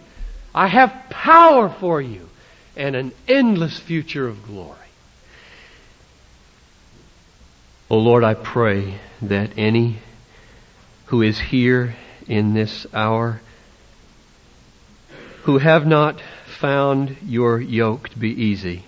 I 0.54 0.66
have 0.66 1.06
power 1.08 1.70
for 1.70 2.02
you 2.02 2.28
and 2.76 2.94
an 2.94 3.12
endless 3.26 3.78
future 3.78 4.28
of 4.28 4.44
glory. 4.44 4.76
Oh 7.90 8.00
Lord, 8.00 8.22
I 8.22 8.34
pray 8.34 8.96
that 9.22 9.52
any 9.56 9.96
who 11.06 11.22
is 11.22 11.38
here 11.38 11.96
in 12.26 12.52
this 12.52 12.86
hour 12.92 13.40
who 15.48 15.56
have 15.56 15.86
not 15.86 16.20
found 16.60 17.16
your 17.24 17.58
yoke 17.58 18.06
to 18.10 18.18
be 18.18 18.28
easy 18.28 18.84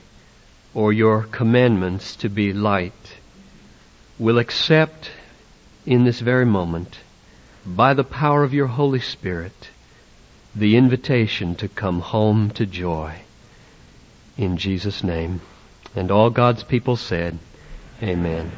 or 0.75 0.93
your 0.93 1.23
commandments 1.23 2.17
to 2.17 2.29
be 2.29 2.53
light 2.53 3.17
will 4.19 4.39
accept 4.39 5.11
in 5.87 6.05
this 6.05 6.21
very 6.21 6.45
moment 6.45 6.99
by 7.65 7.95
the 7.95 8.05
power 8.05 8.45
of 8.45 8.53
your 8.53 8.67
Holy 8.67 9.01
Spirit 9.01 9.71
the 10.55 10.77
invitation 10.77 11.55
to 11.55 11.67
come 11.67 12.01
home 12.01 12.51
to 12.51 12.67
joy. 12.67 13.15
In 14.37 14.59
Jesus' 14.59 15.03
name. 15.03 15.41
And 15.97 16.11
all 16.11 16.29
God's 16.29 16.63
people 16.63 16.97
said, 16.97 17.39
Amen. 18.03 18.53